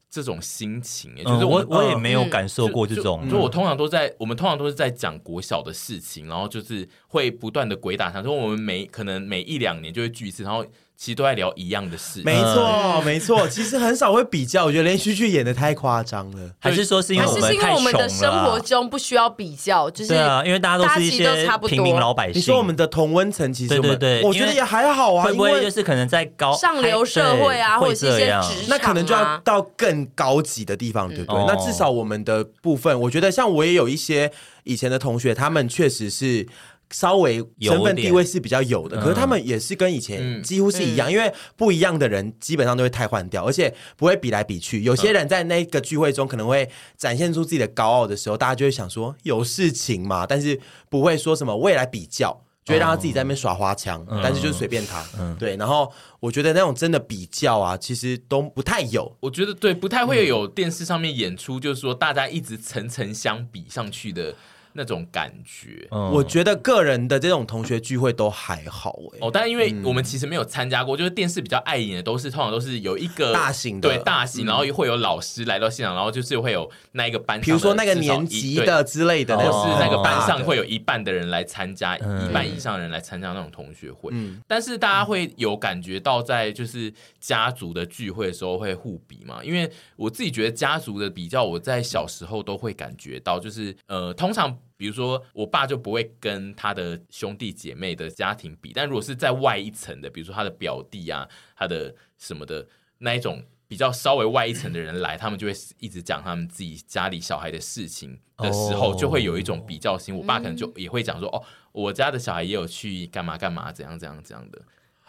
[0.10, 10.66] 这种心情，就是我我也没有感受过这种，就，我通常都在我们通常都是在讲国小的事情，然后就是会不断的鬼打墙，说我们每可能每一两年就会聚一次，然后。
[10.98, 13.48] 其实都在聊一样的事，没错，没错。
[13.48, 17.54] 其实很少会比较，我觉得连续剧演的太夸张了，还是说是因为我们太穷了？
[17.54, 22.40] 还是因为我们的生活中不需要比较，就是对啊，因为大家都是一些平民老百姓。
[22.40, 25.26] 你说我们的同温层，其实对对对，我觉得也还好啊。
[25.26, 31.46] 会不会就是可能在高上流社会啊，或者是一些职场，那可能就要到更高级的地方，对不对？
[31.46, 34.32] 那至少我们的部分，我觉得像我也有一些
[34.64, 36.48] 以前的同学，他们确实是。
[36.92, 44.84] 稍微身份地位是比较有的，可是他们也是跟以前几乎是一样，因为不一样的人基本上都会太换掉，而且不会比来比去。
[44.84, 50.60] 有些人在那个聚会中可能会展现出自己的高傲的时候，大家就会想说有事情嘛，但是
[50.90, 55.06] 不会说什么未来比较，就会让他自己在那边耍花枪，但是就是随便他。
[55.38, 59.14] 对，然后我觉得那种真的比较啊，其实都不太有。
[59.20, 64.34] 我觉得对，不太会有电视上面演出，就是说大家一直层层相比上去的。
[64.78, 69.26] 那种感觉，嗯、我觉得个人的这种同学聚会都还好哎、欸。
[69.26, 84.12] 哦，但因为我们其实没有参加过，嗯、就是电视比较爱演的都是通常都是有一个大型的，对大型，然后会有老师来到现场，然后就是会有那一个班，比如说那个年级的之类的，就是那个班上会有一半的人来参加，一半以上的人来参加那种同学会。
[84.14, 89.44] 嗯，但是大家会有感觉到在就是家族的聚会的时候会互比嘛？
[89.44, 94.56] 因为我自己觉得家族的比较，我在小时候都会感觉到，就是呃，通常。
[94.78, 102.66] 比如说，我爸就不会跟他的兄弟姐妹的家庭比，但如果是在外一层的，比如说他的表弟啊，他的什么的
[103.00, 110.16] 那一种比较稍微外一层的人来，他们就会一直讲他们自己家里小孩的事情的时候，就会有一种比较心。
[110.16, 114.62] 我爸可能就也会讲说：“哦，我家的小孩也有去干嘛干嘛，怎样怎样怎样的。”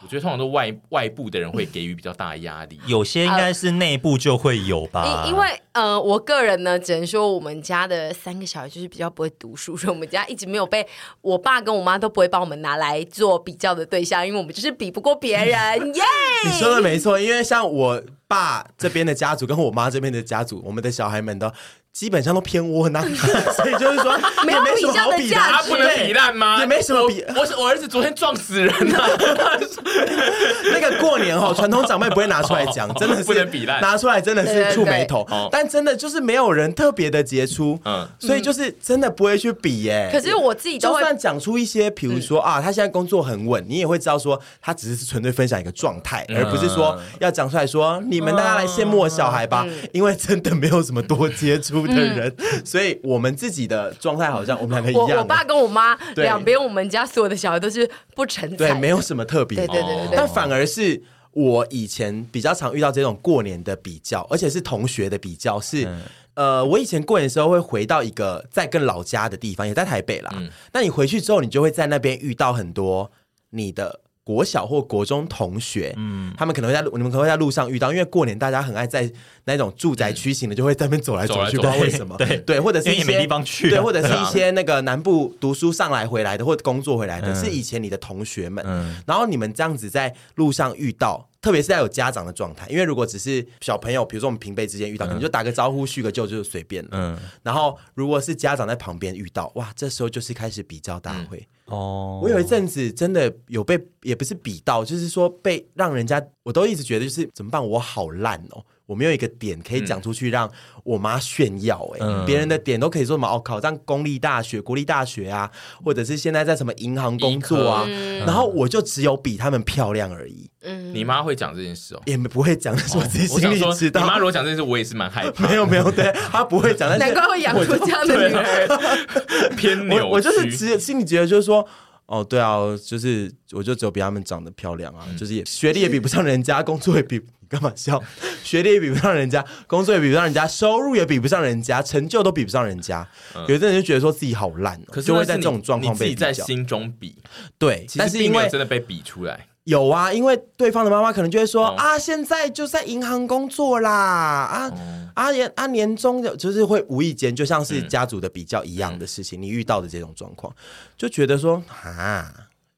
[0.02, 5.24] 我觉得通常都外外部的人会给予比较大的压力， 有些应该是内部就会有吧。
[5.28, 10.86] 因为呃，我个人呢，只能说我们家的三个小孩就是比较不会读书，所以我们家一直没有被
[11.20, 15.48] 我爸跟我妈都不会把我们拿来做比较的对象，因为我们就是比不过别人。
[15.94, 16.02] 耶，
[16.44, 21.52] 你说的没错，因为像我爸这边的家族跟我妈这边的家族，我们的小孩们都。
[21.92, 23.04] 基本上都偏窝囊，
[23.56, 24.16] 所以就是说
[24.46, 26.60] 没有比较的价值，不能比烂吗？
[26.60, 27.24] 也没什么比。
[27.34, 29.08] 我我儿子昨天撞死人了。
[30.72, 35.26] 那个过年哈，传统长辈不会拿出来讲，真的是不能比烂，拿出来真的是触眉头。
[35.50, 40.08] 但但真的就是没有人特别的杰出，嗯，所以就是真的不会去比耶。
[40.12, 52.34] 可是我自己就算讲出一些，比如说啊，他现在工作很稳，你也会知道说他只是纯粹分享一个状态，而不是说要讲出来说你们大家来羡慕我小孩吧，因为真的没有什么多杰出的人，
[52.64, 55.18] 所以我们自己的状态好像我们两个一样。
[55.18, 61.02] 我我爸跟我妈两边，我们家所有的小孩都是不成才，对，没有什么特别，对对对对，但反而是。
[61.32, 66.02] 我以前比较常遇到这种过年的比较，而且是同学的比较，是、嗯、
[66.34, 70.32] 呃，我以前过年的时候会回到一个在更老家的地方，也在台北啦。
[70.36, 73.12] 嗯、那你回去之后，你就会在那边遇到很多
[73.50, 74.00] 你的。
[74.28, 79.10] 国小或国中同学，嗯，他们可能会在你们可能会在路上遇到，因为过年大家很爱在
[79.44, 88.62] 那种住宅区型的，就会在那边走来走去，不知道为什么，对对，或者是一些没地方去，对，或者是一些那个南部读书上来回来的，或者工作回来的，是以前你的同学们，
[89.06, 101.48] 然后你们这样子在路上遇到，特别是在有家长的状态，因为如果只是小朋友，比如说我们平辈之间遇到，可能就打个招呼叙个旧就随便了，嗯，然后如果是家长在旁边遇到，哇，这时候就是开始比较大会。
[101.64, 107.66] 哦，我有一阵子真的有被，也不是比到，就是说被让人家，我都一直觉得就是怎么办？
[107.66, 110.50] 我好烂哦，我没有一个点可以讲出去让
[110.82, 111.86] 我妈炫耀。
[111.94, 115.50] 哎，别人的点都可以说什么哦，考上公立大学、国立大学啊，
[115.84, 117.86] 或者是现在在什么银行工作啊，
[118.24, 120.50] 然后我就只有比他们漂亮而已。
[120.62, 122.00] 嗯，你妈会讲这件事哦？
[122.06, 124.00] 也不会讲，是我自己心里知道。
[124.00, 125.46] 你妈如果讲这件事，我也是蛮害怕。
[125.46, 126.88] 没有没有，对，她不会讲。
[126.98, 130.08] 难怪会养出这样的女儿， 偏扭。
[130.08, 131.68] 我就是只心里觉得就是说。
[132.08, 138.02] 哦，对啊，就是我就只有比他们长得漂亮啊，嗯、就是也学历也比不上人家，工作也比 你干嘛笑？
[138.42, 143.06] 学历也比不上人家，工作也比不上人家，收入也比不上人家，成就都比不上人家。
[143.34, 147.14] 嗯、有的人就觉得说自己好烂，可是就会在这种状况被自己，在心中比。
[147.58, 149.46] 对，但是因为真的被比出来。
[149.68, 160.50] 有啊，因为对方的妈妈可能就会说、哦、啊，现在就在银行工作啦，啊、哦、啊年啊年终的，就是会无意间就像是家族的比较一样的事情，嗯、你遇到的这种状况，
[160.96, 162.32] 就觉得说啊，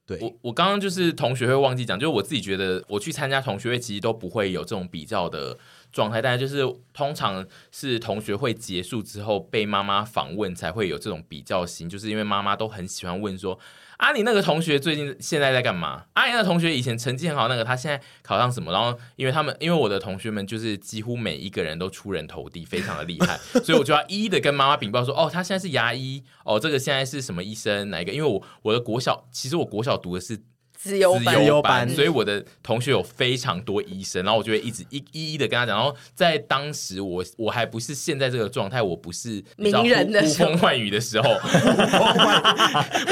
[0.04, 0.18] 对。
[0.20, 5.56] 我我刚刚就是同学会忘记讲，就是我自己觉得我去参加同学会其实都不会有这种比较的
[5.92, 13.56] 状态，但是就是通常是同学会结束之后被妈妈访问才会有这种比较心，就是因为妈妈都很喜欢问说。
[14.00, 16.06] 啊，你那个同学最近现在在干嘛？
[16.14, 18.72] 阿，你那个同学以前成绩很好，那个他现在考上什么？
[18.72, 27.90] 然后，因为他们，因为我的同学们就是几乎每一个人都出人头地，非常的厉害， 所以我就要一一的跟妈妈禀报说，哦，他现在是牙医，哦，这个现在是什么医生？
[27.90, 28.10] 哪一个？
[28.10, 30.40] 因为我我的国小，其实我国小读的是。
[30.82, 35.76] 自由班，所以我的同学有非常多医生，然后我就会一直一一一的跟他讲。
[35.76, 41.30] 然后在当时我我还不是现在这个状态，我不是名人的呼风唤雨的时候。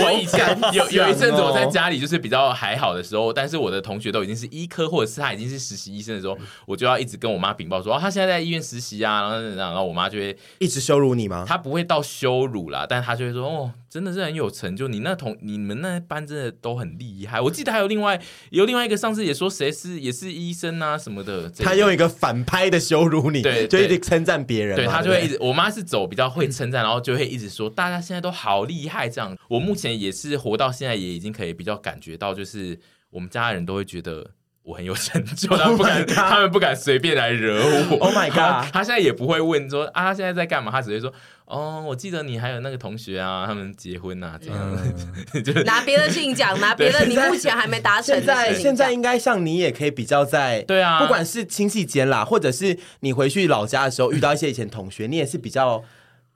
[0.03, 11.45] 我以前有有一阵子我在家里就是比较还好的时候，但是我的同学都已经是医科或者是他已经是实习医生的时候，我就要一直跟我妈禀报说，哦，他现在在医院实习啊，然后然后我妈就会一直羞辱你吗？
[11.47, 17.41] 他不会到羞辱啦，但他就会说，哦，真的是很有成就，你那同你们那班真的都很厉害。
[17.41, 18.21] 我记得还有另外
[18.51, 25.39] 有另外一个上次也说谁是也是医生啊什么的，他用一个反拍的羞辱你，对，就一直称赞别人，对，他就会一直。
[25.41, 29.37] 我妈是走比较会称赞，然后就会一直说大家现在都好厉害这样。
[29.49, 32.79] 我目前也是活到现在，也已经可以比较感觉到，就是
[33.11, 34.33] 我们家人都会觉得。
[34.69, 37.97] 我很有成就， 他们不敢，他们不敢随便来惹我。
[38.05, 38.71] Oh my god！
[38.71, 40.71] 他现在也不会问说啊，他现在在干嘛？
[40.71, 41.11] 他只会说
[41.47, 44.79] 哦，我记得你还有那个同学啊，他们结婚啊，这样。
[45.43, 48.15] 就拿别的事情讲， 拿别的你目前还没达成。
[48.15, 55.83] 现在现在应该像你也可以比较在对啊，不管是亲戚间啦，或者是你回去老家的时候遇到一些以前同学，你也是比较。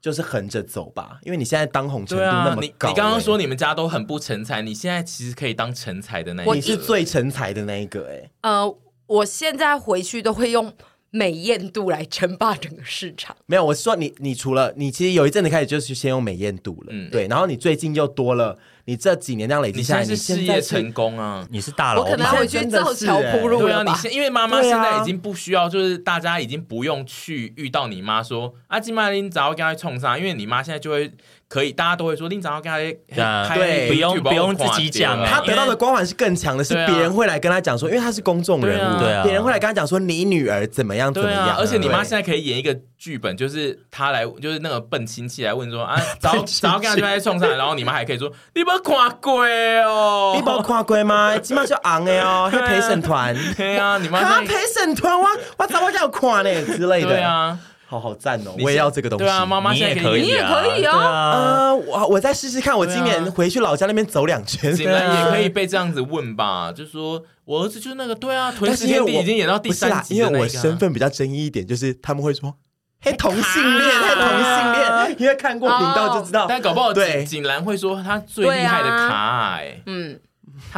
[0.02, 2.60] 就是横着走吧，因为你现在当红程度那么高，欸啊。
[2.60, 6.54] 你你刚刚说你们家都很不成才，你现在其实可以当成才的那一个。
[6.54, 8.30] 你是最成才的那一个哎，欸。
[8.40, 8.76] 呃，
[9.06, 10.74] 我现在回去都会用
[11.12, 13.36] 美艳度来称霸整个市场。
[13.46, 18.58] 没有，我是说你，你除了你其实有一阵子开始就是先用美艳度了，嗯，对，然后你最近又多了。
[18.84, 21.46] 你这几年这样累积下来，你现在是事业成功啊！
[21.52, 23.60] 你是大佬，我可能会去造桥铺路。
[23.60, 31.12] 对啊，你现因为妈妈现在已经不需要，就是大家已经不用去遇到你妈说啊，金妈你早要跟她冲上，因为你妈现在就会
[31.52, 32.72] 可以，大家都会说林早要跟
[33.14, 49.42] 他对，不用不用自己讲，他得到的光环是更强的，是别人会来跟他讲说，因为他是公众人物，对啊，别人会来跟他讲说你女儿怎么样怎么样，而且你妈现在可以演一个剧本，就是他来，就是那个笨亲戚来问说啊， 早早要跟他去冲上，然后你妈还可以说你不看过。
[49.42, 51.36] 对哦，你冇看过吗？
[51.38, 53.36] 起码就昂的哦， 还陪审团。
[53.56, 55.26] 对啊，你妈 陪审团，我
[55.58, 57.08] 我怎么叫看呢之类的？
[57.08, 57.58] 对啊，
[57.92, 58.56] 好好赞哦！
[58.60, 59.24] 我也要这个东西。
[59.24, 61.32] 对啊，妈妈现在可以，你也可以啊。
[61.32, 66.72] 呃，我我再试试看，我今年回去老家那边走两圈，也可以被这样子问吧？
[66.72, 72.54] 就是说我儿子就是那个，对啊，屯时天地已经演到第三集，因为我身份比较争议一点，就是他们会说。
[73.04, 76.46] 嘿，同性恋，嘿，同性恋，因为看过频道就知道。
[76.48, 80.20] 但搞不好对景兰会说他最厉害的卡哎，嗯，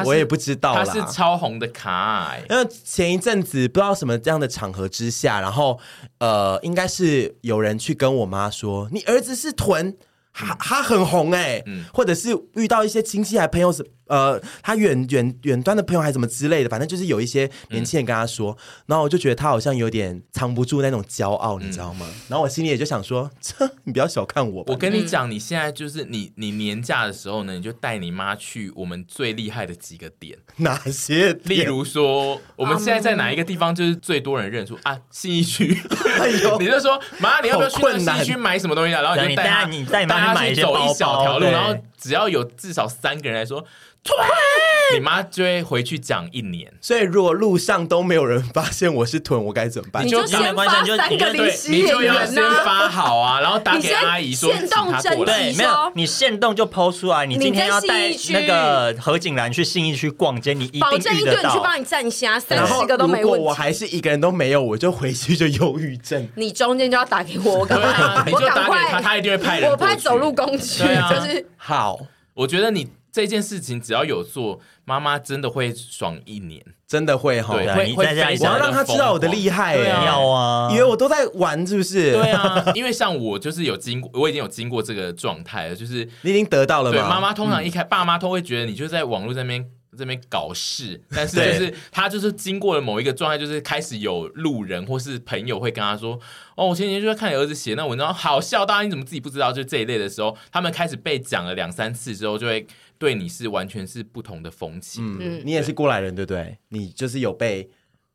[0.04, 2.44] 我也不知道，他是超红的卡欸。
[2.48, 5.78] 因为前一阵子不知道什么这样的场合之下，然后
[6.18, 9.96] 呃，应该是有人去跟我妈说，你儿子是臀。
[10.36, 22.06] 他他很红哎、欸，嗯、或者是遇到一些亲戚还朋友是呃，他远远远端的朋友还是什么之类的，反正就是有一些年轻人跟他说，嗯、然后我就觉得他好像有点藏不住那种骄傲，你知道吗？
[22.08, 24.62] 嗯、然后我心里也就想说，这你不要小看我。
[24.68, 31.32] 我跟你讲，你现在就是你你年假的时候呢，你就带你妈去我们最厉害的几个点，哪些？
[31.44, 34.96] 例如说，我们现在在哪一个地方就是最多人认出啊？
[35.10, 35.76] 信义区。
[36.20, 39.02] 哎呦， 你就说妈，你要不要去信义区买什么东西啊？
[39.02, 40.34] 然后你就带他，你带妈。
[40.34, 43.64] 他去走一小条路，然后只要有至少三个人来说，
[44.05, 44.16] 臀，
[44.92, 46.70] 你妈就会回去讲一年。
[46.80, 50.05] 所以如果路上都没有人发现我是臀，我该怎么办？
[50.05, 55.52] 你就先发三个临时演员，你就要先发好啊，然后打给阿姨说，请她过来。
[55.55, 57.24] 没有，你现动就 PO 出来。
[57.24, 60.90] 你今天要带那个何景兰去信义区逛街，你一定遇得到。
[60.90, 63.22] 保证一个人去帮你站虾，三十个都没问题。
[63.22, 66.28] 如果我还是一个人都没有，我就回去就忧郁症。
[66.34, 69.70] 你中间就要打给我，我赶快，我赶快，他一定会派人。
[69.70, 71.98] 我派走路工具，就是好。
[72.34, 72.86] 我觉得你。
[73.14, 78.04] 这件事情只要有做，妈妈真的会爽一年，真的会哈，对会会。
[78.40, 82.10] 我要让他知道我的厉害，要啊，以为我都在玩，是不是？
[82.10, 86.98] 对啊，因为像我就是有经过， 我已经有经过这个状态了，就是你已经得到了吗？
[86.98, 89.64] 对，妈妈通常一开，爸妈都会觉得你就在网络这边
[89.97, 96.18] 这边搞事， 但是就是他就是经过了某一个状态，就是开始有路人或是朋友会跟他说。
[96.57, 99.51] 哦，我前几天就在看你儿子写那文章，好笑，大家你怎么自己不知道？
[99.51, 102.64] 就这一类的时候，他们开始被讲了两三次之后，就会
[102.97, 105.01] 对你是完全是不同的风气。
[105.03, 106.57] 嗯，你也是过来人，对不对？
[106.68, 107.68] 你就是有被，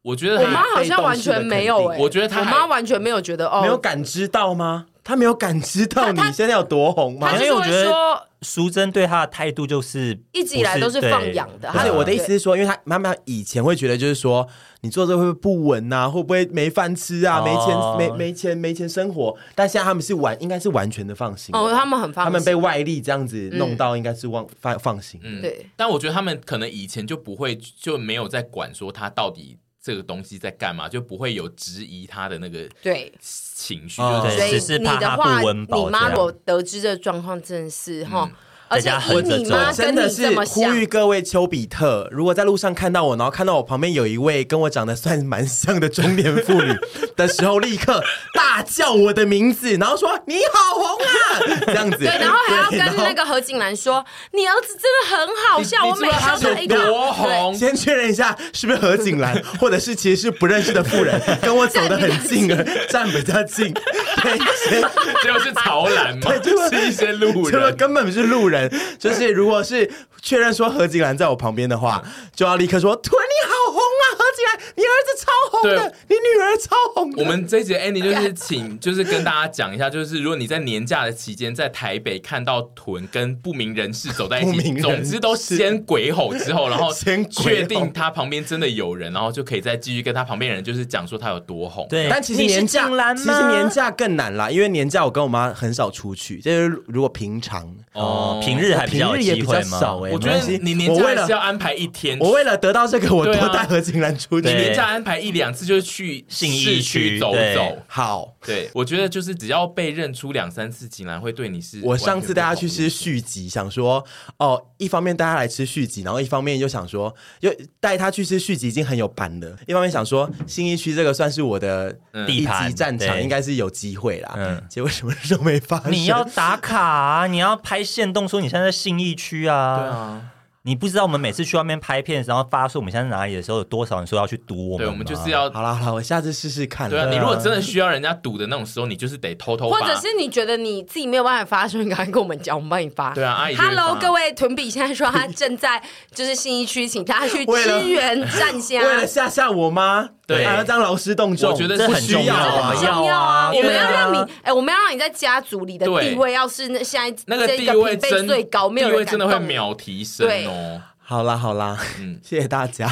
[0.04, 4.86] 我觉得我妈好像完全没有、欸，我觉得她，我妈完全没有觉得哦，没有感知到吗？
[5.10, 7.34] 她没有感知到你现在有多红吗？
[7.34, 8.30] 因为我觉得。
[8.42, 14.48] 淑珍对他的态度就是一直以来都是放养的，而且我的意思是说，因为他妈妈以前会觉得就是说，
[14.80, 16.10] 你做这会不会不稳呐？
[16.10, 17.42] 会不会没饭吃啊？
[17.44, 19.38] 没钱没没钱没钱生活？
[19.56, 25.20] 但现在他们是完应该是完全的放心哦，他们很放心，他们被外力这样子弄到，应该是放放放心。
[25.22, 25.66] 嗯，对。
[25.76, 29.58] 但我觉得他们可能以前就不会就没有在管说他到底
[29.90, 38.30] 这个东西在干嘛，就不会有质疑他的那个对情绪，所以你的话，你妈我得知这状况，真的是哈。
[38.70, 46.78] 而且我你妈真的是呼吁各位丘比特，如果在路上看到我，然后看到我旁边有一位跟我长得算蛮像的中年妇女
[47.18, 48.04] 的时候，立刻
[48.36, 51.98] 大叫我的名字，然后说你好红啊，这样子。
[51.98, 57.56] 对，然后还要跟那个何景兰说，你儿子真的很好笑，我每次都一个多红。
[57.56, 62.48] 先确认一下是不是何景兰，或者是其实是不认识的妇人，跟我走得很近，
[62.88, 63.74] 站比较近。
[64.22, 64.38] 对，
[65.26, 68.59] 就是曹兰嘛，对，就是一些路人，根本不是路人。
[68.98, 69.90] 就是，如果是
[70.22, 72.04] 确认说何景兰在我旁边的话，
[72.36, 91.88] 就要立刻说：“屯你好红啊，何景兰，你儿子超红的，你女儿超红。”我们这一节 Andy 就是请， 就是跟大家讲一下，就是如果你在年假的期间在台北看到屯跟不明人士走在一起，总之都先鬼吼之后，然后先确定他旁边真的有人，然后就可以再继续跟他旁边人就是讲说他有多红。
[91.90, 98.42] 对，但其实年假其实年假更难啦，因为年假我跟我妈很少出去，就是如果平常哦。
[98.50, 102.18] 平日还比较机会少哎，我觉得你年假是要安排一天。
[102.20, 104.48] 我为了得到这个，我多带何景兰出去。
[104.48, 107.78] 你年假安排一两次，就是去信义区走走。
[107.88, 111.82] 好，对我觉得就是只要被认出两三次，竟然会对你是。
[111.84, 114.04] 我上次带他去吃续集，想说
[114.38, 119.58] 哦，一方面带他来吃续集，然后一方面又想说，又带他去吃续集已经很有板了。
[119.68, 121.92] 一方面想说新义区这个算是我的
[122.26, 124.34] 地级战场，应该是有机会啦。
[124.38, 125.92] 嗯，结果什么事都没发生。
[125.92, 129.78] 你要打卡，你要拍线动，说你现在在信义区啊。
[129.78, 130.32] 对啊。
[130.70, 134.86] 你不知道我们每次去外面拍片，然后发说我们现在在哪里的时候，有多少人说要去堵我们？
[134.86, 136.88] 对，我们就是要好了好了，我下次试试看。
[136.88, 139.80] 对啊，你如果真的需要人家堵的那种时候，你就是得偷偷发。
[139.80, 143.16] 或者是你觉得你自己没有办法发的时候，你赶快跟我们讲，我们帮你发。
[143.16, 143.56] 对啊，阿姨。
[143.56, 145.82] Hello，各位屯比现在说他正在
[146.14, 148.80] 就是新一区，请大家去支援站下。
[148.84, 150.10] 为了吓吓我吗？
[150.28, 153.52] 对，还要当劳师动众，我觉得是很重要啊，很重要啊！
[153.52, 160.59] 我们要让你，哎，我们要让你在家族里的地位，要是那现在那个地位最高，没有人真的会秒提升哦。
[160.98, 162.88] 好啦好啦，嗯， 谢谢大家。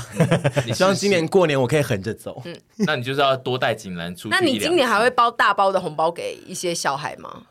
[0.74, 2.42] 希望今年过年我可以横着走。
[2.46, 2.56] 嗯，
[2.88, 4.30] 那你就是要多带锦兰出去。
[4.30, 7.44] 那你今年还会包大包的红包给一些小孩吗？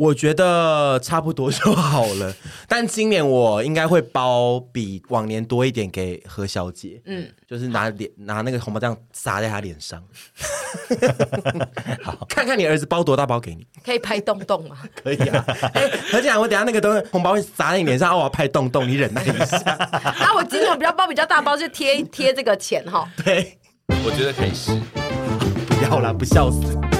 [0.00, 2.34] 我觉得差不多就好了，
[2.66, 10.02] 但今年我应该会包比往年多一点给何小姐，嗯，就是拿脸拿那个红包这样撒在她脸上，
[12.02, 14.78] 好，看看你儿子包多大包给你，可以拍洞洞吗？
[15.02, 15.44] 可以啊，
[15.74, 19.60] 哎、欸，何姐，我等下那个东西红包会撒在你脸上，哦我要拍洞洞，你忍耐一下。
[20.18, 23.06] 那， 我今年比较包比较大包，就贴贴这个钱哈。
[23.22, 23.58] 对，
[24.02, 24.72] 我觉得可以试，
[25.68, 26.99] 不要啦，不笑死。